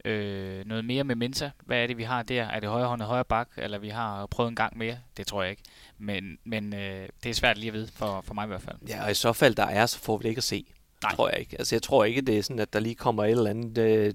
[0.04, 1.50] Øh, noget mere med Mensa.
[1.66, 2.44] Hvad er det, vi har der?
[2.44, 4.98] Er det højre hånd og højre bak, eller vi har prøvet en gang mere?
[5.16, 5.62] Det tror jeg ikke.
[5.98, 8.76] Men, men øh, det er svært lige at vide, for, for mig i hvert fald.
[8.88, 10.66] Ja, og i så fald der er, så får vi det ikke at se.
[11.04, 11.14] Nej.
[11.14, 11.56] tror jeg ikke.
[11.58, 14.14] Altså, jeg tror ikke, det er sådan, at der lige kommer et eller andet øh,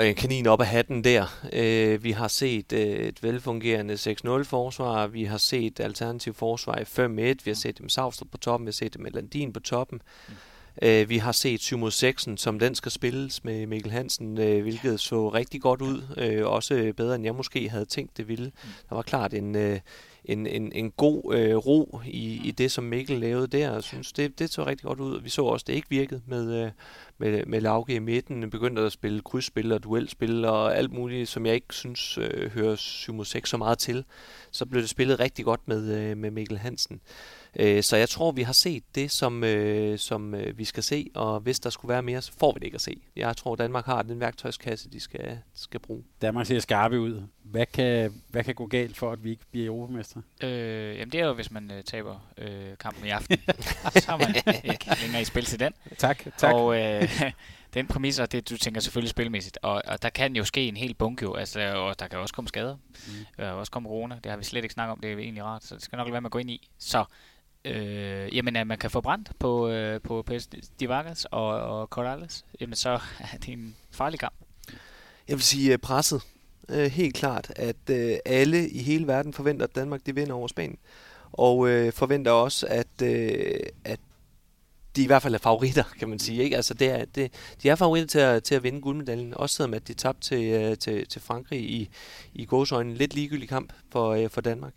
[0.00, 1.26] øh, kanin op af hatten der.
[1.52, 7.02] Øh, vi har set øh, et velfungerende 6-0-forsvar, vi har set alternativ forsvar i 5-1,
[7.20, 10.02] vi har set dem Savstrup på toppen, vi har set dem Landin på toppen.
[10.28, 10.34] Mm.
[10.82, 14.62] Øh, vi har set 7 mod 6, som den skal spilles med Mikkel Hansen, øh,
[14.62, 16.02] hvilket så rigtig godt ud.
[16.16, 18.46] Øh, også bedre, end jeg måske havde tænkt, det ville.
[18.46, 18.70] Mm.
[18.88, 19.56] Der var klart en...
[19.56, 19.80] Øh,
[20.24, 23.72] en, en, en god øh, ro i, i det, som Mikkel lavede der.
[23.72, 25.20] Jeg synes, det, det så rigtig godt ud.
[25.20, 26.70] Vi så også, det ikke virkede med, øh,
[27.18, 28.50] med, med Lauke i midten.
[28.50, 32.76] Begyndte at spille krydsspil og duelspil og alt muligt, som jeg ikke synes øh, hører
[32.76, 34.04] 7 6 så meget til.
[34.50, 36.96] Så blev det spillet rigtig godt med, øh, med Mikkel Hansen.
[36.96, 37.41] Øh,
[37.82, 41.40] så jeg tror, vi har set det, som, øh, som øh, vi skal se, og
[41.40, 43.00] hvis der skulle være mere, så får vi det ikke at se.
[43.16, 46.02] Jeg tror, Danmark har den værktøjskasse, de skal, skal bruge.
[46.22, 47.22] Danmark ser skarpe ud.
[47.42, 50.20] Hvad kan, hvad kan gå galt for, at vi ikke bliver europamester?
[50.42, 53.38] Øh, jamen det er jo, hvis man øh, taber øh, kampen i aften.
[53.94, 54.34] så har man
[54.64, 55.72] ikke længere i spil til den.
[55.98, 56.54] Tak, tak.
[56.54, 57.08] Og øh,
[57.74, 60.76] den præmis, og det du tænker selvfølgelig spilmæssigt, og, og der kan jo ske en
[60.76, 62.76] hel bunke jo, altså, og der kan også komme skader,
[63.06, 63.12] mm.
[63.36, 65.64] kan også komme corona, det har vi slet ikke snakket om, det er egentlig rart,
[65.64, 66.68] så det skal nok være med at gå ind i.
[66.78, 67.04] Så
[67.64, 70.48] øh, jamen, at man kan få brændt på, øh, på PS
[70.80, 72.90] Divagas og, og Corrales, jamen så
[73.32, 74.34] er det en farlig kamp.
[75.28, 76.22] Jeg vil sige øh, presset.
[76.68, 80.48] Øh, helt klart, at øh, alle i hele verden forventer, at Danmark de vinder over
[80.48, 80.78] Spanien.
[81.32, 84.00] Og øh, forventer også, at, øh, at
[84.96, 86.42] de i hvert fald er favoritter, kan man sige.
[86.42, 86.56] Ikke?
[86.56, 87.32] Altså det er, det,
[87.62, 90.44] de er favoritter til at, til at vinde guldmedaljen, også selvom at de tabte til,
[90.44, 91.90] øh, til, til Frankrig i,
[92.34, 92.94] i gåsøjne.
[92.94, 94.72] Lidt ligegyldig kamp for, øh, for Danmark.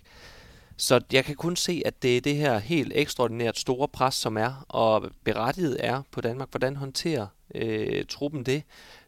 [0.77, 4.37] Så jeg kan kun se, at det er det her helt ekstraordinært store pres, som
[4.37, 6.49] er, og berettiget er på Danmark.
[6.51, 8.63] Hvordan håndterer øh, truppen det,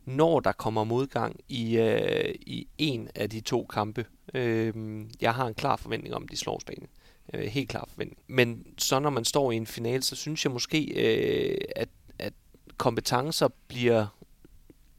[0.05, 4.05] når der kommer modgang i, øh, i en af de to kampe?
[4.34, 4.74] Øh,
[5.22, 6.89] jeg har en klar forventning om, at de slår Spanien.
[7.34, 8.22] Øh, helt klar forventning.
[8.28, 11.89] Men så når man står i en finale, så synes jeg måske, øh, at,
[12.20, 12.34] at
[12.78, 14.16] kompetencer bliver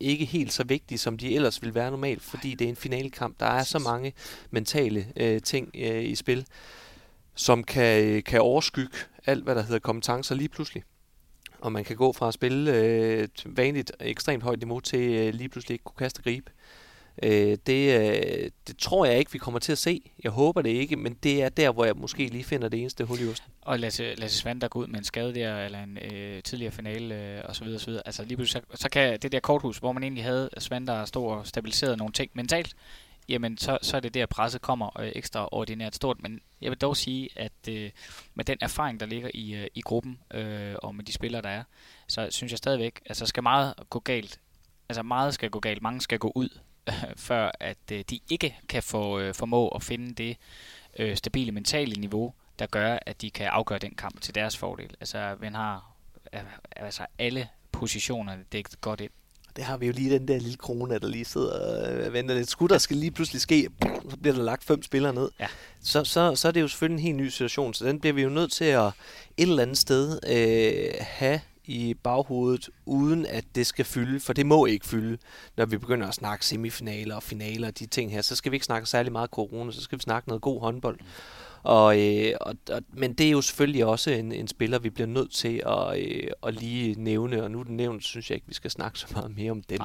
[0.01, 3.40] ikke helt så vigtige, som de ellers vil være normalt, fordi det er en finalekamp.
[3.40, 4.12] Der er så mange
[4.51, 6.46] mentale øh, ting øh, i spil,
[7.34, 8.96] som kan, kan overskygge
[9.26, 10.82] alt, hvad der hedder kompetencer lige pludselig.
[11.61, 15.34] Og man kan gå fra at spille øh, et vanligt ekstremt højt niveau til øh,
[15.34, 16.51] lige pludselig ikke kunne kaste og gribe.
[16.51, 16.78] Øh,
[17.23, 20.03] Øh, det, øh, det tror jeg ikke, vi kommer til at se.
[20.25, 23.05] Jeg håber det ikke, men det er der, hvor jeg måske lige finder det eneste
[23.05, 23.53] hul i osten.
[23.61, 26.73] Og Lasse, Lasse Svand, der går ud med en skade der, eller en øh, tidligere
[26.73, 28.03] finale, øh, og så videre, og så videre.
[28.07, 31.05] Altså lige pludselig, så, så kan det der korthus, hvor man egentlig havde Svand, der
[31.05, 32.75] stod og stabiliserede nogle ting mentalt,
[33.29, 36.23] jamen så, så er det der, presset kommer øh, ekstraordinært stort.
[36.23, 37.91] Men jeg vil dog sige, at øh,
[38.35, 41.49] med den erfaring, der ligger i, øh, i gruppen, øh, og med de spillere, der
[41.49, 41.62] er,
[42.09, 44.41] så synes jeg stadigvæk, altså skal meget gå galt.
[44.89, 46.49] Altså meget skal gå galt, mange skal gå ud
[47.28, 50.36] før at øh, de ikke kan få øh, formå at finde det
[50.99, 54.91] øh, stabile mentale niveau, der gør, at de kan afgøre den kamp til deres fordel.
[55.01, 55.93] Altså, man har
[56.76, 59.11] altså alle positionerne dækket godt ind.
[59.57, 62.51] det har vi jo lige den der lille krone, der lige sidder og venter lidt.
[62.51, 63.68] Skulle der skal lige pludselig ske,
[64.11, 65.30] så bliver der lagt fem spillere ned.
[65.41, 65.47] Ja.
[65.82, 68.22] Så, så, så er det jo selvfølgelig en helt ny situation, så den bliver vi
[68.22, 68.93] jo nødt til at et
[69.36, 74.66] eller andet sted øh, have i baghovedet, uden at det skal fylde, for det må
[74.66, 75.19] ikke fylde,
[75.57, 78.23] når vi begynder at snakke semifinaler og finaler og de ting her.
[78.23, 80.99] Så skal vi ikke snakke særlig meget corona, så skal vi snakke noget god håndbold.
[81.62, 85.07] Og, øh, og, og, men det er jo selvfølgelig også en, en spiller, vi bliver
[85.07, 88.55] nødt til at, øh, at lige nævne, og nu den nævnt, synes jeg ikke, vi
[88.55, 89.81] skal snakke så meget mere om den,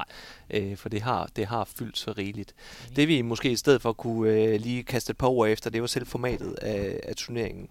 [0.50, 2.54] øh, for det har, det har fyldt så rigeligt.
[2.88, 2.94] Mm.
[2.94, 5.80] Det vi måske i stedet for kunne øh, lige kaste et par ord efter, det
[5.80, 7.68] var selv formatet af, af turneringen,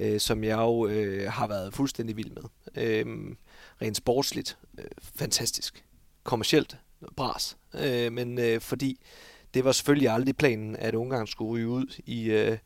[0.00, 2.42] øh, som jeg jo øh, har været fuldstændig vild med.
[2.84, 3.06] Øh,
[3.82, 5.84] rent sportsligt, øh, fantastisk.
[6.22, 6.76] Kommercielt,
[7.16, 7.56] bras.
[7.74, 9.00] Øh, men øh, fordi
[9.54, 12.30] det var selvfølgelig aldrig planen, at Ungarn skulle ryge ud i...
[12.30, 12.58] Øh,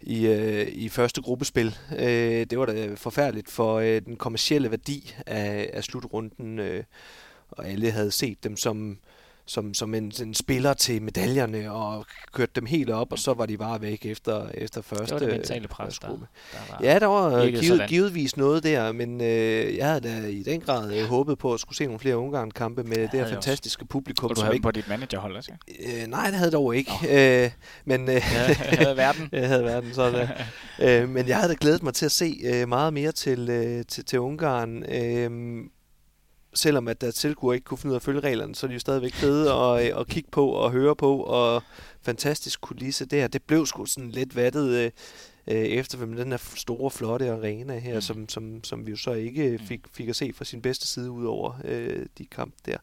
[0.00, 1.76] i, øh, i første gruppespil.
[1.98, 6.84] Øh, det var da forfærdeligt for øh, den kommercielle værdi af, af slutrunden, øh,
[7.50, 8.98] og alle havde set dem som
[9.48, 13.46] som, som en, en spiller til medaljerne og kørte dem helt op, og så var
[13.46, 16.16] de bare væk efter, efter første Det var det mentale pres, der, der
[16.70, 20.60] var Ja, der var givet, givetvis noget der, men øh, jeg havde da i den
[20.60, 23.88] grad øh, håbet på at skulle se nogle flere Ungarn-kampe med det her fantastiske også.
[23.88, 24.30] publikum.
[24.30, 24.62] Og du havde ikke...
[24.62, 26.02] på dit managerhold også, ja?
[26.02, 26.92] øh, Nej, det havde dog ikke.
[27.10, 27.50] Øh,
[27.84, 28.20] men, øh, ja,
[28.70, 29.28] jeg havde verden.
[29.32, 30.28] jeg havde verden, sådan
[30.82, 33.84] øh, Men jeg havde da glædet mig til at se øh, meget mere til, øh,
[33.84, 34.82] til, til Ungarn.
[34.82, 35.64] Øh,
[36.54, 38.74] selvom at der tilkuer ikke kunne finde ud af at følge reglerne, så er de
[38.74, 41.62] jo stadigvæk fede at, at kigge på og høre på, og
[42.02, 43.26] fantastisk kulisse der.
[43.26, 44.90] Det blev sgu sådan lidt vattet øh,
[45.46, 48.00] øh den her store, flotte arena her, mm.
[48.00, 49.66] som, som, som vi jo så ikke mm.
[49.66, 52.76] fik, fik at se fra sin bedste side ud over øh, de kamp der.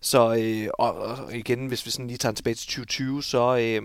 [0.00, 3.82] Så øh, og, og igen, hvis vi sådan lige tager tilbage til 2020, så, øh,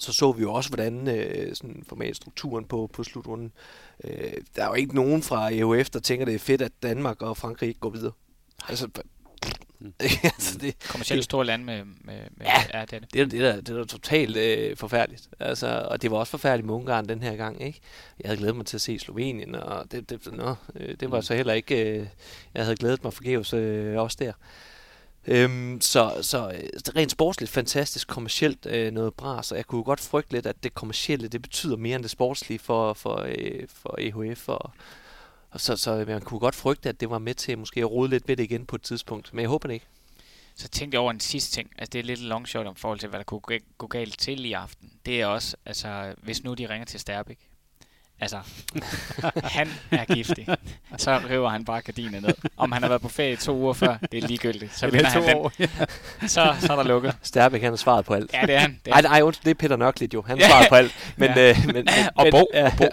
[0.00, 3.52] så så vi jo også, hvordan øh, sådan formatstrukturen på, på slutrunden
[4.04, 7.22] Øh, der er jo ikke nogen fra EUF, der tænker, det er fedt, at Danmark
[7.22, 8.12] og Frankrig ikke går videre.
[8.68, 8.88] Altså,
[9.82, 9.92] Mm.
[10.24, 13.12] altså det, Kommercielt store land med, med, med ja, ja, det, er det.
[13.14, 15.28] Det, er, det, er, det er totalt øh, forfærdeligt.
[15.40, 17.62] Altså, og det var også forfærdeligt med Ungarn den her gang.
[17.62, 17.80] Ikke?
[18.20, 21.16] Jeg havde glædet mig til at se Slovenien, og det, det, nå, øh, det var
[21.16, 21.22] mm.
[21.22, 21.98] så heller ikke...
[21.98, 22.06] Øh,
[22.54, 24.32] jeg havde glædet mig forgæves øh, også der.
[25.26, 30.00] Øhm, så, så øh, rent sportsligt fantastisk, kommercielt øh, noget bra, så jeg kunne godt
[30.00, 33.94] frygte lidt, at det kommercielle, det betyder mere end det sportslige for, for, øh, for
[33.98, 34.70] EHF, og,
[35.50, 37.90] og så, så øh, man kunne godt frygte, at det var med til måske at
[37.90, 39.86] rode lidt ved det igen på et tidspunkt, men jeg håber det ikke.
[40.54, 42.98] Så tænkte jeg over en sidste ting, altså det er lidt long shot om forhold
[42.98, 44.92] til, hvad der kunne gå galt til i aften.
[45.06, 47.49] Det er også, altså hvis nu de ringer til Sterbik,
[48.20, 48.36] Altså,
[49.56, 50.46] han er giftig.
[50.96, 52.34] Så river han bare gardinen ned.
[52.56, 54.78] Om han har været på ferie to uger før, det er ligegyldigt.
[54.78, 55.68] Så vinder han år, den.
[56.28, 57.16] så, så er der lukket.
[57.22, 58.32] Stærbæk, han har svaret på alt.
[58.34, 58.78] Ja, det er han.
[58.84, 60.22] Det er ej, ej, det er Peter Nørklit jo.
[60.22, 61.14] Han har svaret på alt.
[61.16, 61.50] Men, ja.
[61.50, 62.50] øh, men, men, og Bo.
[62.54, 62.84] Ja, og Bo.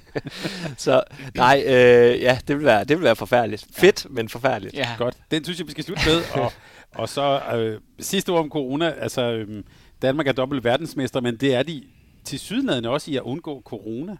[0.76, 1.02] så
[1.34, 3.66] nej, øh, ja, det vil være, det vil være forfærdeligt.
[3.72, 4.74] Fedt, men forfærdeligt.
[4.74, 4.88] Ja.
[4.98, 5.16] Godt.
[5.30, 6.22] Den synes jeg, vi skal slutte med.
[6.32, 6.52] Og,
[7.02, 8.94] og så øh, sidste ord om corona.
[8.98, 9.64] Altså, øh,
[10.02, 11.82] Danmark er dobbelt verdensmester, men det er de
[12.24, 14.16] til sydlandet også i at undgå corona.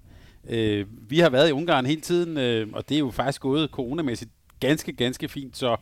[0.48, 3.70] Øh, vi har været i Ungarn hele tiden, øh, og det er jo faktisk gået
[3.70, 4.30] coronamæssigt
[4.60, 5.56] ganske, ganske fint.
[5.56, 5.76] Så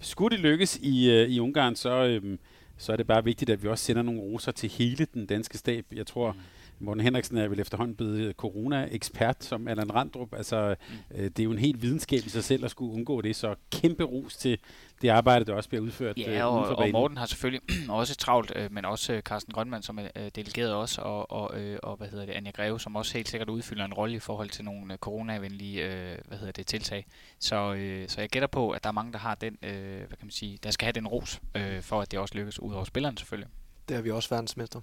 [0.00, 2.38] skulle det lykkes i, øh, i Ungarn, så, øh,
[2.78, 5.58] så er det bare vigtigt, at vi også sender nogle roser til hele den danske
[5.58, 5.86] stab.
[5.92, 6.38] Jeg tror, mm
[6.78, 10.34] Morten Henriksen er vel efterhånden blevet øh, corona-ekspert som Allan Randrup.
[10.34, 11.16] Altså, mm.
[11.16, 13.54] øh, det er jo en helt videnskab i sig selv at skulle undgå det, så
[13.70, 14.58] kæmpe ros til
[15.02, 17.60] det arbejde, der også bliver udført Ja, øh, og, og Morten har selvfølgelig
[17.90, 21.60] også travlt, øh, men også øh, Carsten Grønmann, som er øh, delegeret også, og, og,
[21.60, 24.18] øh, og hvad hedder det, Anja Greve, som også helt sikkert udfylder en rolle i
[24.18, 27.06] forhold til nogle øh, coronavenlige øh, hvad hedder det, tiltag.
[27.38, 30.08] Så, øh, så jeg gætter på, at der er mange, der har den, øh, hvad
[30.08, 32.74] kan man sige, der skal have den ros, øh, for at det også lykkes ud
[32.74, 33.48] over spilleren selvfølgelig.
[33.88, 34.80] Det er vi også verdensmester.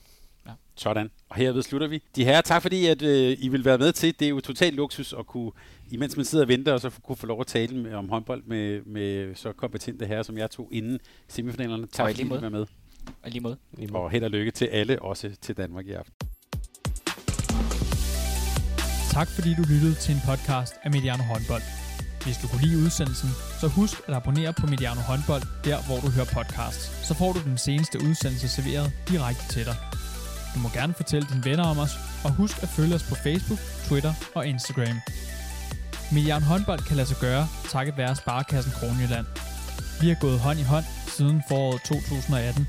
[0.47, 0.51] Ja.
[0.75, 1.11] Sådan.
[1.29, 2.03] Og herved slutter vi.
[2.15, 4.19] De her, tak fordi at, øh, I vil være med til.
[4.19, 5.51] Det er jo totalt luksus at kunne,
[5.91, 8.43] imens man sidder og venter, og så kunne få lov at tale med, om håndbold
[8.43, 11.87] med, med så kompetente herrer, som jeg tog inden semifinalerne.
[11.87, 12.65] Tak fordi I var med.
[13.23, 13.57] Og lige måde.
[13.93, 16.13] Og held og lykke til alle, også til Danmark i aften.
[19.11, 21.61] Tak fordi du lyttede til en podcast af Mediano Håndbold.
[22.23, 23.29] Hvis du kunne lide udsendelsen,
[23.61, 27.07] så husk at abonnere på Mediano Håndbold, der hvor du hører podcasts.
[27.07, 30.00] Så får du den seneste udsendelse serveret direkte til dig.
[30.53, 33.59] Du må gerne fortælle dine venner om os, og husk at følge os på Facebook,
[33.87, 34.97] Twitter og Instagram.
[36.11, 39.25] Milliard håndbold kan lade sig gøre, takket være Sparkassen Kronjylland.
[40.01, 42.67] Vi har gået hånd i hånd siden foråret 2018.